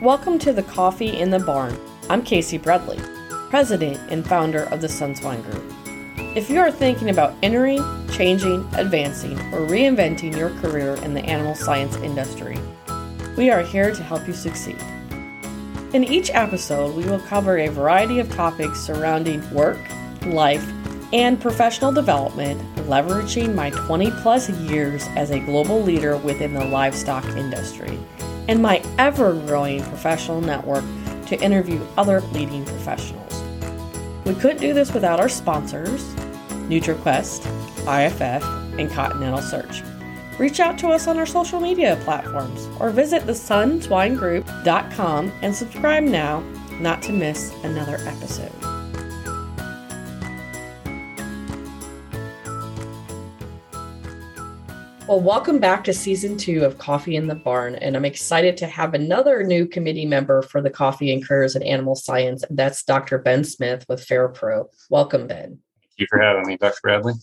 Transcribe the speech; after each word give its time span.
Welcome 0.00 0.38
to 0.40 0.52
the 0.52 0.62
Coffee 0.62 1.18
in 1.18 1.30
the 1.30 1.40
Barn. 1.40 1.76
I'm 2.08 2.22
Casey 2.22 2.56
Bradley, 2.56 3.00
president 3.50 3.98
and 4.12 4.24
founder 4.24 4.62
of 4.66 4.80
the 4.80 4.86
Sunswine 4.86 5.42
Group. 5.42 5.74
If 6.36 6.48
you 6.48 6.60
are 6.60 6.70
thinking 6.70 7.10
about 7.10 7.34
entering, 7.42 7.82
changing, 8.12 8.60
advancing, 8.74 9.36
or 9.52 9.66
reinventing 9.66 10.36
your 10.36 10.50
career 10.60 10.94
in 11.02 11.14
the 11.14 11.24
animal 11.24 11.56
science 11.56 11.96
industry, 11.96 12.56
we 13.36 13.50
are 13.50 13.62
here 13.62 13.92
to 13.92 14.02
help 14.04 14.24
you 14.28 14.34
succeed. 14.34 14.78
In 15.92 16.04
each 16.04 16.30
episode, 16.32 16.94
we 16.94 17.04
will 17.04 17.18
cover 17.18 17.58
a 17.58 17.66
variety 17.66 18.20
of 18.20 18.32
topics 18.32 18.78
surrounding 18.78 19.42
work, 19.52 19.80
life, 20.26 20.64
and 21.12 21.40
professional 21.40 21.90
development, 21.90 22.60
leveraging 22.86 23.52
my 23.52 23.70
20 23.70 24.12
plus 24.22 24.48
years 24.48 25.08
as 25.16 25.32
a 25.32 25.40
global 25.40 25.82
leader 25.82 26.16
within 26.18 26.54
the 26.54 26.64
livestock 26.64 27.24
industry 27.30 27.98
and 28.48 28.60
my 28.60 28.82
ever 28.98 29.34
growing 29.46 29.84
professional 29.84 30.40
network 30.40 30.84
to 31.26 31.40
interview 31.40 31.80
other 31.96 32.20
leading 32.32 32.64
professionals. 32.64 33.40
We 34.24 34.34
couldn't 34.34 34.60
do 34.60 34.74
this 34.74 34.92
without 34.92 35.20
our 35.20 35.28
sponsors, 35.28 36.02
NutriQuest, 36.68 37.46
IFF, 37.86 38.42
and 38.78 38.90
Continental 38.90 39.40
Search. 39.40 39.84
Reach 40.38 40.58
out 40.60 40.78
to 40.78 40.88
us 40.88 41.06
on 41.06 41.18
our 41.18 41.26
social 41.26 41.60
media 41.60 42.00
platforms 42.04 42.66
or 42.80 42.88
visit 42.90 43.24
thesunswinegroup.com 43.24 45.32
and 45.42 45.54
subscribe 45.54 46.04
now 46.04 46.42
not 46.80 47.02
to 47.02 47.12
miss 47.12 47.52
another 47.64 47.98
episode. 48.06 48.67
Well, 55.08 55.20
welcome 55.20 55.58
back 55.58 55.84
to 55.84 55.94
season 55.94 56.36
two 56.36 56.66
of 56.66 56.76
Coffee 56.76 57.16
in 57.16 57.28
the 57.28 57.34
Barn. 57.34 57.76
And 57.76 57.96
I'm 57.96 58.04
excited 58.04 58.58
to 58.58 58.66
have 58.66 58.92
another 58.92 59.42
new 59.42 59.66
committee 59.66 60.04
member 60.04 60.42
for 60.42 60.60
the 60.60 60.68
Coffee 60.68 61.14
and 61.14 61.26
Careers 61.26 61.56
in 61.56 61.62
Animal 61.62 61.94
Science. 61.94 62.42
And 62.42 62.58
that's 62.58 62.82
Dr. 62.82 63.16
Ben 63.16 63.42
Smith 63.42 63.86
with 63.88 64.06
FarrPro. 64.06 64.66
Welcome, 64.90 65.26
Ben. 65.26 65.60
Thank 65.80 65.92
you 65.96 66.06
for 66.10 66.20
having 66.20 66.46
me, 66.46 66.58
Dr. 66.58 66.76
Bradley. 66.82 67.14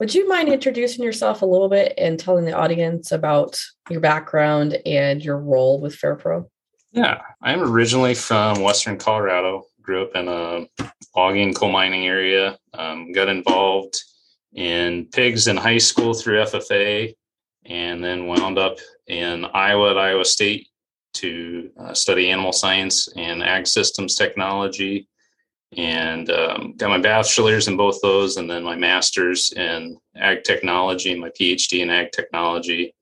Would 0.00 0.14
you 0.14 0.26
mind 0.26 0.48
introducing 0.48 1.04
yourself 1.04 1.42
a 1.42 1.46
little 1.46 1.68
bit 1.68 1.92
and 1.98 2.18
telling 2.18 2.46
the 2.46 2.56
audience 2.56 3.12
about 3.12 3.60
your 3.90 4.00
background 4.00 4.78
and 4.86 5.22
your 5.22 5.36
role 5.36 5.82
with 5.82 6.00
FarrPro? 6.00 6.48
Yeah, 6.92 7.20
I'm 7.42 7.60
originally 7.60 8.14
from 8.14 8.62
Western 8.62 8.96
Colorado. 8.96 9.66
Grew 9.82 10.04
up 10.04 10.16
in 10.16 10.28
a 10.28 10.66
logging 11.14 11.52
coal 11.52 11.72
mining 11.72 12.06
area. 12.06 12.56
Um, 12.72 13.12
got 13.12 13.28
involved 13.28 14.02
in 14.54 15.06
pigs 15.12 15.46
in 15.46 15.56
high 15.56 15.78
school 15.78 16.14
through 16.14 16.42
FFA, 16.44 17.14
and 17.68 18.02
then 18.02 18.26
wound 18.26 18.58
up 18.58 18.78
in 19.06 19.44
Iowa 19.54 19.90
at 19.90 19.98
Iowa 19.98 20.24
State 20.24 20.68
to 21.14 21.70
uh, 21.78 21.94
study 21.94 22.30
animal 22.30 22.52
science 22.52 23.08
and 23.16 23.42
ag 23.42 23.66
systems 23.66 24.14
technology. 24.14 25.08
And 25.76 26.30
um, 26.30 26.74
got 26.76 26.88
my 26.88 26.98
bachelor's 26.98 27.68
in 27.68 27.76
both 27.76 28.00
those, 28.02 28.38
and 28.38 28.50
then 28.50 28.64
my 28.64 28.74
master's 28.74 29.52
in 29.52 29.98
ag 30.16 30.42
technology 30.44 31.12
and 31.12 31.20
my 31.20 31.28
PhD 31.30 31.80
in 31.80 31.90
ag 31.90 32.10
technology. 32.12 32.94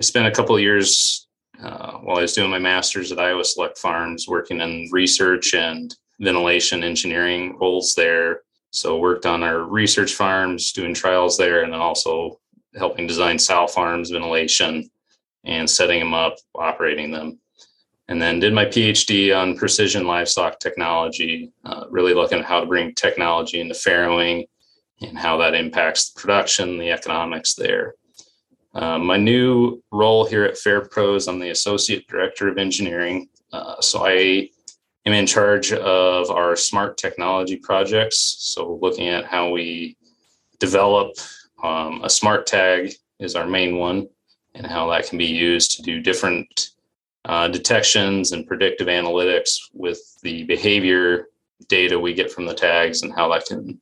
I 0.00 0.02
spent 0.02 0.26
a 0.26 0.30
couple 0.30 0.54
of 0.54 0.62
years 0.62 1.26
uh, 1.62 1.92
while 1.98 2.18
I 2.18 2.22
was 2.22 2.32
doing 2.32 2.50
my 2.50 2.58
master's 2.58 3.12
at 3.12 3.18
Iowa 3.18 3.44
Select 3.44 3.78
Farms, 3.78 4.28
working 4.28 4.60
in 4.60 4.88
research 4.92 5.54
and 5.54 5.94
ventilation 6.20 6.82
engineering 6.82 7.58
roles 7.58 7.94
there. 7.94 8.42
So 8.70 8.98
worked 8.98 9.26
on 9.26 9.42
our 9.42 9.60
research 9.60 10.14
farms, 10.14 10.72
doing 10.72 10.94
trials 10.94 11.36
there, 11.36 11.62
and 11.62 11.72
then 11.72 11.80
also 11.80 12.38
helping 12.76 13.06
design 13.06 13.38
sow 13.38 13.66
farms, 13.66 14.10
ventilation, 14.10 14.90
and 15.44 15.68
setting 15.68 16.00
them 16.00 16.14
up, 16.14 16.36
operating 16.54 17.10
them. 17.10 17.38
And 18.08 18.22
then 18.22 18.38
did 18.38 18.52
my 18.52 18.64
PhD 18.64 19.36
on 19.36 19.56
precision 19.56 20.06
livestock 20.06 20.60
technology, 20.60 21.52
uh, 21.64 21.86
really 21.90 22.14
looking 22.14 22.38
at 22.38 22.44
how 22.44 22.60
to 22.60 22.66
bring 22.66 22.94
technology 22.94 23.60
into 23.60 23.74
farrowing 23.74 24.46
and 25.00 25.18
how 25.18 25.36
that 25.38 25.54
impacts 25.54 26.10
the 26.10 26.20
production, 26.20 26.78
the 26.78 26.90
economics 26.90 27.54
there. 27.54 27.94
Uh, 28.74 28.98
my 28.98 29.16
new 29.16 29.82
role 29.90 30.26
here 30.26 30.44
at 30.44 30.54
FarrPro 30.54 31.16
is 31.16 31.28
I'm 31.28 31.38
the 31.38 31.50
Associate 31.50 32.06
Director 32.06 32.48
of 32.48 32.58
Engineering. 32.58 33.28
Uh, 33.52 33.80
so 33.80 34.06
I 34.06 34.50
am 35.06 35.12
in 35.12 35.26
charge 35.26 35.72
of 35.72 36.30
our 36.30 36.56
smart 36.56 36.98
technology 36.98 37.56
projects. 37.56 38.36
So 38.38 38.78
looking 38.82 39.08
at 39.08 39.24
how 39.24 39.50
we 39.50 39.96
develop 40.58 41.16
um, 41.62 42.02
a 42.04 42.10
smart 42.10 42.46
tag 42.46 42.92
is 43.18 43.34
our 43.34 43.46
main 43.46 43.76
one, 43.76 44.08
and 44.54 44.66
how 44.66 44.90
that 44.90 45.06
can 45.08 45.18
be 45.18 45.26
used 45.26 45.76
to 45.76 45.82
do 45.82 46.00
different 46.00 46.70
uh, 47.24 47.48
detections 47.48 48.32
and 48.32 48.46
predictive 48.46 48.88
analytics 48.88 49.58
with 49.72 50.00
the 50.22 50.44
behavior 50.44 51.28
data 51.68 51.98
we 51.98 52.14
get 52.14 52.30
from 52.30 52.46
the 52.46 52.54
tags, 52.54 53.02
and 53.02 53.12
how 53.14 53.28
that 53.28 53.46
can 53.46 53.80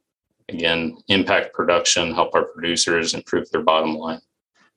again 0.48 0.96
impact 1.08 1.54
production, 1.54 2.14
help 2.14 2.34
our 2.34 2.44
producers 2.44 3.14
improve 3.14 3.50
their 3.50 3.62
bottom 3.62 3.94
line. 3.96 4.20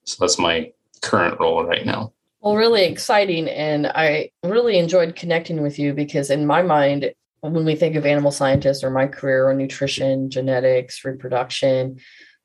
So 0.06 0.18
that's 0.20 0.40
my 0.40 0.72
current 1.02 1.40
role 1.40 1.64
right 1.66 1.86
now. 1.86 2.14
Well, 2.40 2.56
really 2.56 2.86
exciting. 2.86 3.50
And 3.50 3.88
I 3.88 4.32
really 4.44 4.78
enjoyed 4.78 5.16
connecting 5.16 5.62
with 5.62 5.80
you 5.80 5.94
because, 5.94 6.30
in 6.30 6.46
my 6.46 6.62
mind, 6.62 7.12
when 7.42 7.66
we 7.66 7.76
think 7.76 7.96
of 7.96 8.06
animal 8.06 8.32
scientists 8.32 8.84
or 8.84 8.90
my 8.90 9.08
career 9.08 9.48
or 9.48 9.54
nutrition, 9.54 10.30
genetics, 10.30 11.04
reproduction, 11.04 12.00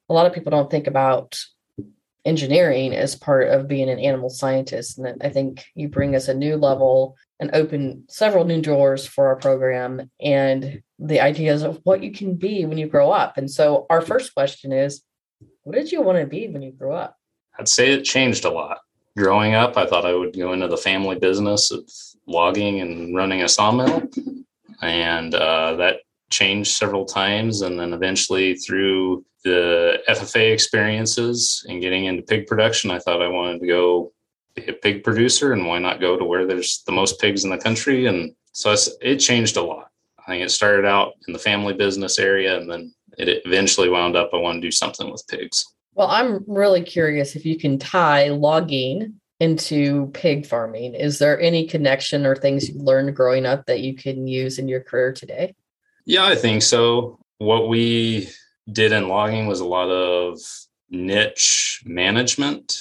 a 0.08 0.14
lot 0.14 0.26
of 0.26 0.32
people 0.32 0.50
don't 0.50 0.70
think 0.70 0.86
about 0.86 1.38
engineering 2.24 2.94
as 2.94 3.16
part 3.16 3.48
of 3.48 3.66
being 3.66 3.90
an 3.90 3.98
animal 3.98 4.30
scientist. 4.30 4.98
And 4.98 5.20
I 5.22 5.28
think 5.28 5.64
you 5.74 5.88
bring 5.88 6.14
us 6.14 6.28
a 6.28 6.34
new 6.34 6.56
level 6.56 7.16
and 7.40 7.50
open 7.52 8.04
several 8.08 8.44
new 8.44 8.60
doors 8.60 9.06
for 9.06 9.26
our 9.26 9.36
program 9.36 10.10
and 10.20 10.82
the 10.98 11.20
ideas 11.20 11.62
of 11.62 11.80
what 11.82 12.02
you 12.02 12.12
can 12.12 12.36
be 12.36 12.64
when 12.64 12.78
you 12.78 12.86
grow 12.86 13.10
up. 13.10 13.36
And 13.36 13.50
so, 13.50 13.86
our 13.90 14.00
first 14.00 14.34
question 14.34 14.72
is 14.72 15.02
what 15.64 15.74
did 15.74 15.90
you 15.90 16.02
want 16.02 16.18
to 16.18 16.26
be 16.26 16.48
when 16.48 16.62
you 16.62 16.72
grew 16.72 16.92
up? 16.92 17.16
I'd 17.58 17.68
say 17.68 17.92
it 17.92 18.04
changed 18.04 18.44
a 18.44 18.50
lot. 18.50 18.78
Growing 19.16 19.54
up, 19.54 19.76
I 19.76 19.86
thought 19.86 20.06
I 20.06 20.14
would 20.14 20.36
go 20.36 20.52
into 20.52 20.68
the 20.68 20.76
family 20.76 21.18
business 21.18 21.70
of 21.70 21.88
logging 22.26 22.80
and 22.80 23.14
running 23.14 23.42
a 23.42 23.48
sawmill. 23.48 24.08
And 24.84 25.32
uh, 25.32 25.76
that 25.76 25.98
changed 26.32 26.72
several 26.72 27.04
times. 27.04 27.62
And 27.62 27.78
then 27.78 27.92
eventually, 27.92 28.56
through 28.56 29.24
the 29.44 30.02
FFA 30.08 30.52
experiences 30.52 31.64
and 31.68 31.80
getting 31.80 32.06
into 32.06 32.22
pig 32.22 32.46
production, 32.46 32.90
I 32.90 32.98
thought 32.98 33.22
I 33.22 33.28
wanted 33.28 33.60
to 33.60 33.66
go 33.66 34.12
be 34.54 34.66
a 34.66 34.72
pig 34.72 35.02
producer 35.02 35.52
and 35.52 35.66
why 35.66 35.78
not 35.78 36.00
go 36.00 36.18
to 36.18 36.24
where 36.24 36.46
there's 36.46 36.82
the 36.86 36.92
most 36.92 37.20
pigs 37.20 37.44
in 37.44 37.50
the 37.50 37.58
country. 37.58 38.06
And 38.06 38.34
so 38.52 38.74
it 39.00 39.16
changed 39.16 39.56
a 39.56 39.62
lot. 39.62 39.88
I 40.18 40.26
think 40.26 40.44
it 40.44 40.50
started 40.50 40.84
out 40.84 41.14
in 41.26 41.32
the 41.32 41.38
family 41.38 41.74
business 41.74 42.18
area 42.18 42.58
and 42.58 42.70
then 42.70 42.94
it 43.18 43.42
eventually 43.44 43.88
wound 43.88 44.16
up 44.16 44.30
I 44.32 44.36
want 44.36 44.56
to 44.56 44.60
do 44.60 44.70
something 44.70 45.10
with 45.10 45.26
pigs. 45.28 45.64
Well, 45.94 46.08
I'm 46.08 46.44
really 46.46 46.82
curious 46.82 47.36
if 47.36 47.44
you 47.44 47.58
can 47.58 47.78
tie 47.78 48.28
logging 48.28 49.20
into 49.40 50.06
pig 50.14 50.46
farming. 50.46 50.94
Is 50.94 51.18
there 51.18 51.40
any 51.40 51.66
connection 51.66 52.24
or 52.24 52.36
things 52.36 52.68
you 52.68 52.78
learned 52.78 53.16
growing 53.16 53.44
up 53.44 53.66
that 53.66 53.80
you 53.80 53.94
can 53.94 54.26
use 54.26 54.58
in 54.58 54.68
your 54.68 54.80
career 54.80 55.12
today? 55.12 55.54
Yeah, 56.04 56.26
I 56.26 56.34
think 56.34 56.62
so. 56.62 57.18
What 57.38 57.68
we 57.68 58.28
did 58.70 58.92
in 58.92 59.08
logging 59.08 59.46
was 59.46 59.60
a 59.60 59.66
lot 59.66 59.88
of 59.90 60.38
niche 60.90 61.82
management 61.84 62.78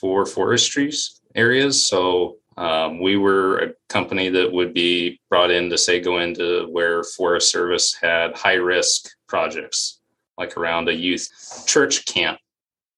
for 0.00 0.24
forestry 0.26 0.92
areas. 1.34 1.82
So 1.82 2.36
um, 2.56 3.00
we 3.00 3.16
were 3.16 3.58
a 3.58 3.72
company 3.88 4.28
that 4.30 4.52
would 4.52 4.72
be 4.72 5.20
brought 5.28 5.50
in 5.50 5.68
to 5.70 5.78
say 5.78 6.00
go 6.00 6.18
into 6.18 6.68
where 6.70 7.02
Forest 7.02 7.50
Service 7.50 7.94
had 7.94 8.36
high 8.36 8.54
risk 8.54 9.10
projects, 9.26 10.00
like 10.38 10.56
around 10.56 10.88
a 10.88 10.94
youth 10.94 11.28
church 11.66 12.04
camp, 12.06 12.38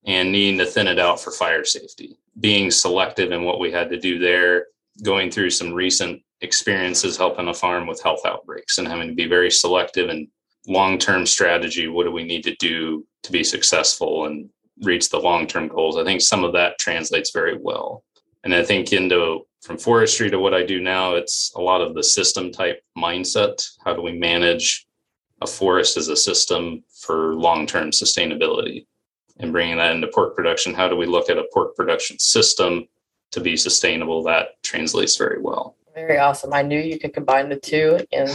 and 0.04 0.30
needing 0.30 0.58
to 0.58 0.66
thin 0.66 0.86
it 0.86 0.98
out 0.98 1.20
for 1.20 1.30
fire 1.30 1.64
safety. 1.64 2.19
Being 2.38 2.70
selective 2.70 3.32
in 3.32 3.44
what 3.44 3.60
we 3.60 3.72
had 3.72 3.88
to 3.90 3.98
do 3.98 4.19
there, 4.19 4.66
going 5.02 5.30
through 5.30 5.50
some 5.50 5.72
recent 5.72 6.22
experiences 6.40 7.16
helping 7.16 7.48
a 7.48 7.54
farm 7.54 7.86
with 7.86 8.02
health 8.02 8.20
outbreaks 8.26 8.78
and 8.78 8.86
having 8.86 9.08
to 9.08 9.14
be 9.14 9.26
very 9.26 9.50
selective 9.50 10.08
and 10.08 10.28
long-term 10.68 11.24
strategy 11.24 11.86
what 11.88 12.04
do 12.04 12.10
we 12.10 12.24
need 12.24 12.42
to 12.42 12.54
do 12.56 13.06
to 13.22 13.32
be 13.32 13.44
successful 13.44 14.26
and 14.26 14.48
reach 14.82 15.08
the 15.08 15.18
long-term 15.18 15.68
goals? 15.68 15.96
I 15.96 16.04
think 16.04 16.20
some 16.20 16.44
of 16.44 16.52
that 16.52 16.78
translates 16.78 17.30
very 17.30 17.56
well. 17.56 18.04
And 18.44 18.54
i 18.54 18.62
think 18.62 18.92
into 18.92 19.46
from 19.62 19.78
forestry 19.78 20.30
to 20.30 20.38
what 20.38 20.54
i 20.54 20.64
do 20.64 20.80
now 20.80 21.14
it's 21.14 21.52
a 21.56 21.60
lot 21.60 21.80
of 21.80 21.94
the 21.94 22.02
system 22.02 22.52
type 22.52 22.82
mindset. 22.96 23.66
How 23.84 23.94
do 23.94 24.02
we 24.02 24.12
manage 24.12 24.86
a 25.40 25.46
forest 25.46 25.96
as 25.96 26.08
a 26.08 26.16
system 26.16 26.84
for 27.00 27.34
long-term 27.34 27.90
sustainability? 27.90 28.86
And 29.38 29.52
bringing 29.52 29.76
that 29.76 29.94
into 29.94 30.08
pork 30.08 30.36
production 30.36 30.74
how 30.74 30.88
do 30.88 30.96
we 30.96 31.06
look 31.06 31.30
at 31.30 31.38
a 31.38 31.48
pork 31.52 31.74
production 31.76 32.18
system 32.18 32.86
to 33.32 33.40
be 33.40 33.56
sustainable? 33.56 34.22
That 34.22 34.62
translates 34.62 35.16
very 35.16 35.40
well 35.40 35.76
very 35.96 36.19
awesome. 36.19 36.52
I 36.52 36.62
knew 36.62 36.78
you 36.78 36.98
could 36.98 37.14
combine 37.14 37.48
the 37.48 37.58
two. 37.58 37.98
And, 38.12 38.31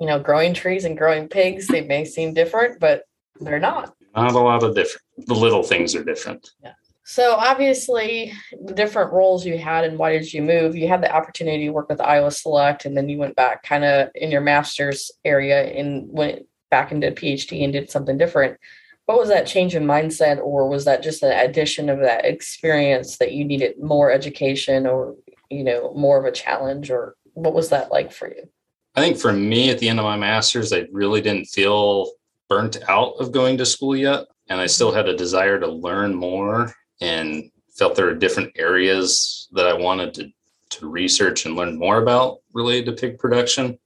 you 0.00 0.06
know, 0.06 0.20
growing 0.20 0.54
trees 0.54 0.84
and 0.84 0.96
growing 0.96 1.28
pigs, 1.28 1.66
they 1.66 1.82
may 1.82 2.04
seem 2.04 2.32
different, 2.32 2.78
but 2.80 3.02
they're 3.40 3.58
not. 3.58 3.94
Not 4.14 4.32
a 4.32 4.38
lot 4.38 4.62
of 4.62 4.74
different. 4.74 5.02
The 5.26 5.34
little 5.34 5.62
things 5.62 5.94
are 5.94 6.04
different. 6.04 6.52
Yeah. 6.62 6.72
So 7.04 7.34
obviously, 7.34 8.32
the 8.64 8.72
different 8.72 9.12
roles 9.12 9.44
you 9.44 9.58
had 9.58 9.84
and 9.84 9.98
why 9.98 10.12
did 10.12 10.32
you 10.32 10.42
move? 10.42 10.74
You 10.74 10.88
had 10.88 11.02
the 11.02 11.14
opportunity 11.14 11.66
to 11.66 11.70
work 11.70 11.88
with 11.88 12.00
Iowa 12.00 12.30
Select, 12.30 12.84
and 12.84 12.96
then 12.96 13.08
you 13.08 13.18
went 13.18 13.36
back 13.36 13.62
kind 13.62 13.84
of 13.84 14.08
in 14.14 14.30
your 14.30 14.40
master's 14.40 15.10
area 15.24 15.64
and 15.72 16.08
went 16.10 16.46
back 16.70 16.90
and 16.90 17.00
did 17.00 17.14
PhD 17.14 17.62
and 17.62 17.72
did 17.72 17.90
something 17.90 18.18
different. 18.18 18.58
What 19.04 19.18
was 19.18 19.28
that 19.28 19.46
change 19.46 19.76
in 19.76 19.84
mindset, 19.84 20.38
or 20.38 20.68
was 20.68 20.84
that 20.86 21.02
just 21.02 21.22
an 21.22 21.30
addition 21.30 21.88
of 21.88 22.00
that 22.00 22.24
experience 22.24 23.18
that 23.18 23.32
you 23.32 23.44
needed 23.44 23.80
more 23.80 24.10
education, 24.10 24.84
or 24.84 25.14
you 25.50 25.64
know, 25.64 25.92
more 25.94 26.18
of 26.18 26.24
a 26.24 26.32
challenge, 26.32 26.90
or 26.90 27.16
what 27.34 27.54
was 27.54 27.68
that 27.70 27.90
like 27.90 28.12
for 28.12 28.28
you? 28.28 28.48
I 28.94 29.00
think 29.00 29.18
for 29.18 29.32
me, 29.32 29.70
at 29.70 29.78
the 29.78 29.88
end 29.88 29.98
of 29.98 30.04
my 30.04 30.16
master's, 30.16 30.72
I 30.72 30.86
really 30.90 31.20
didn't 31.20 31.46
feel 31.46 32.12
burnt 32.48 32.78
out 32.88 33.14
of 33.18 33.32
going 33.32 33.58
to 33.58 33.66
school 33.66 33.96
yet, 33.96 34.24
and 34.48 34.60
I 34.60 34.66
still 34.66 34.92
had 34.92 35.08
a 35.08 35.16
desire 35.16 35.58
to 35.60 35.66
learn 35.66 36.14
more 36.14 36.72
and 37.00 37.50
felt 37.76 37.94
there 37.94 38.06
were 38.06 38.14
different 38.14 38.52
areas 38.56 39.48
that 39.52 39.66
I 39.66 39.74
wanted 39.74 40.14
to, 40.14 40.30
to 40.70 40.88
research 40.88 41.44
and 41.44 41.56
learn 41.56 41.78
more 41.78 42.00
about 42.00 42.38
related 42.54 42.86
to 42.86 42.92
pig 43.00 43.18
production. 43.18 43.78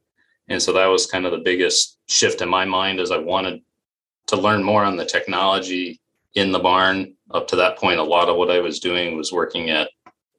And 0.49 0.63
so 0.63 0.73
that 0.73 0.87
was 0.87 1.07
kind 1.07 1.27
of 1.27 1.33
the 1.33 1.39
biggest 1.39 1.99
shift 2.07 2.41
in 2.41 2.49
my 2.49 2.65
mind 2.65 3.01
as 3.01 3.11
I 3.11 3.19
wanted 3.19 3.63
to 4.27 4.37
learn 4.37 4.63
more 4.63 4.85
on 4.85 4.97
the 4.97 5.05
technology 5.05 6.01
in 6.35 6.53
the 6.53 6.59
barn. 6.59 7.15
Up 7.33 7.49
to 7.49 7.57
that 7.57 7.79
point, 7.79 7.99
a 7.99 8.05
lot 8.05 8.29
of 8.29 8.37
what 8.37 8.51
I 8.51 8.61
was 8.61 8.79
doing 8.79 9.17
was 9.17 9.33
working 9.33 9.71
at 9.71 9.91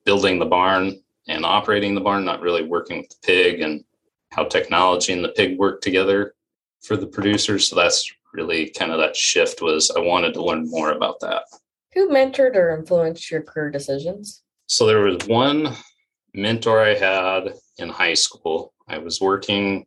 building 0.06 0.40
the 0.40 0.46
barn 0.46 1.02
and 1.28 1.46
operating 1.46 1.96
the 1.96 2.02
barn, 2.02 2.26
not 2.26 2.42
really 2.42 2.64
working 2.64 2.98
with 2.98 3.10
the 3.10 3.16
pig 3.24 3.62
and 3.62 3.84
how 4.32 4.44
technology 4.46 5.14
and 5.14 5.24
the 5.24 5.30
pig 5.30 5.58
work 5.58 5.82
together 5.82 6.34
for 6.82 6.98
the 6.98 7.08
producers. 7.08 7.70
So 7.70 7.76
that's 7.76 8.12
really 8.34 8.70
kind 8.70 8.92
of 8.92 9.00
that 9.00 9.16
shift 9.16 9.62
was 9.62 9.92
I 9.92 10.00
wanted 10.00 10.34
to 10.34 10.44
learn 10.44 10.70
more 10.70 10.92
about 10.92 11.20
that. 11.22 11.44
Who 11.94 12.10
mentored 12.10 12.56
or 12.56 12.74
influenced 12.74 13.30
your 13.30 13.42
career 13.42 13.70
decisions? 13.70 14.42
So 14.68 14.86
there 14.86 15.02
was 15.02 15.28
one 15.28 15.76
mentor 16.34 16.80
I 16.80 16.96
had 16.96 17.54
in 17.78 17.90
high 17.90 18.14
school. 18.14 18.74
I 18.88 18.98
was 18.98 19.20
working 19.20 19.86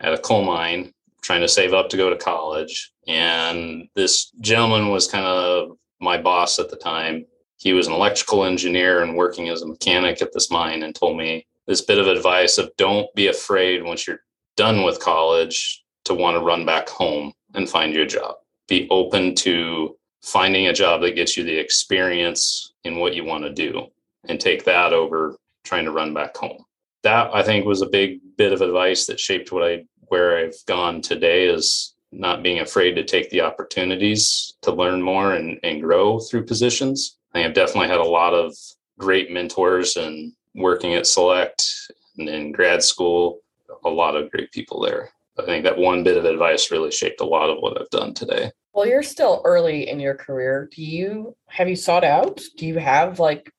at 0.00 0.12
a 0.12 0.18
coal 0.18 0.44
mine 0.44 0.92
trying 1.22 1.40
to 1.40 1.48
save 1.48 1.72
up 1.72 1.88
to 1.90 1.96
go 1.96 2.10
to 2.10 2.16
college. 2.16 2.92
And 3.06 3.88
this 3.94 4.30
gentleman 4.40 4.88
was 4.88 5.06
kind 5.06 5.24
of 5.24 5.76
my 6.00 6.18
boss 6.18 6.58
at 6.58 6.70
the 6.70 6.76
time. 6.76 7.26
He 7.60 7.74
was 7.74 7.86
an 7.86 7.92
electrical 7.92 8.44
engineer 8.44 9.02
and 9.02 9.14
working 9.14 9.50
as 9.50 9.60
a 9.60 9.66
mechanic 9.66 10.22
at 10.22 10.32
this 10.32 10.50
mine 10.50 10.82
and 10.82 10.94
told 10.94 11.18
me 11.18 11.46
this 11.66 11.82
bit 11.82 11.98
of 11.98 12.06
advice 12.06 12.56
of 12.56 12.74
don't 12.78 13.14
be 13.14 13.26
afraid 13.26 13.84
once 13.84 14.06
you're 14.06 14.22
done 14.56 14.82
with 14.82 14.98
college 14.98 15.84
to 16.04 16.14
want 16.14 16.36
to 16.36 16.42
run 16.42 16.64
back 16.64 16.88
home 16.88 17.34
and 17.54 17.68
find 17.68 17.92
you 17.94 18.02
a 18.02 18.06
job. 18.06 18.36
Be 18.66 18.88
open 18.90 19.34
to 19.36 19.94
finding 20.22 20.68
a 20.68 20.72
job 20.72 21.02
that 21.02 21.14
gets 21.14 21.36
you 21.36 21.44
the 21.44 21.58
experience 21.58 22.72
in 22.84 22.96
what 22.96 23.14
you 23.14 23.24
want 23.24 23.44
to 23.44 23.52
do 23.52 23.88
and 24.26 24.40
take 24.40 24.64
that 24.64 24.94
over 24.94 25.36
trying 25.62 25.84
to 25.84 25.92
run 25.92 26.14
back 26.14 26.34
home. 26.36 26.64
That 27.02 27.30
I 27.34 27.42
think 27.42 27.66
was 27.66 27.82
a 27.82 27.86
big 27.86 28.20
bit 28.36 28.54
of 28.54 28.62
advice 28.62 29.04
that 29.06 29.20
shaped 29.20 29.52
what 29.52 29.62
I 29.62 29.84
where 30.08 30.38
I've 30.38 30.56
gone 30.66 31.02
today 31.02 31.46
is 31.46 31.94
not 32.10 32.42
being 32.42 32.60
afraid 32.60 32.94
to 32.94 33.04
take 33.04 33.30
the 33.30 33.42
opportunities 33.42 34.54
to 34.62 34.72
learn 34.72 35.00
more 35.00 35.34
and, 35.34 35.60
and 35.62 35.80
grow 35.80 36.18
through 36.18 36.46
positions. 36.46 37.18
I 37.32 37.38
think 37.38 37.46
I've 37.46 37.54
definitely 37.54 37.88
had 37.88 38.00
a 38.00 38.04
lot 38.04 38.34
of 38.34 38.54
great 38.98 39.30
mentors 39.30 39.96
and 39.96 40.32
working 40.54 40.94
at 40.94 41.06
Select 41.06 41.90
and 42.18 42.28
in 42.28 42.52
grad 42.52 42.82
school, 42.82 43.40
a 43.84 43.88
lot 43.88 44.16
of 44.16 44.30
great 44.30 44.50
people 44.52 44.80
there. 44.80 45.10
I 45.38 45.44
think 45.44 45.64
that 45.64 45.78
one 45.78 46.02
bit 46.02 46.16
of 46.16 46.24
advice 46.24 46.70
really 46.70 46.90
shaped 46.90 47.20
a 47.20 47.26
lot 47.26 47.50
of 47.50 47.58
what 47.60 47.80
I've 47.80 47.90
done 47.90 48.14
today. 48.14 48.50
Well, 48.72 48.86
you're 48.86 49.02
still 49.02 49.42
early 49.44 49.88
in 49.88 50.00
your 50.00 50.14
career. 50.14 50.68
Do 50.74 50.82
you 50.82 51.36
have 51.48 51.68
you 51.68 51.76
sought 51.76 52.04
out? 52.04 52.40
Do 52.56 52.66
you 52.66 52.78
have 52.78 53.18
like 53.18 53.52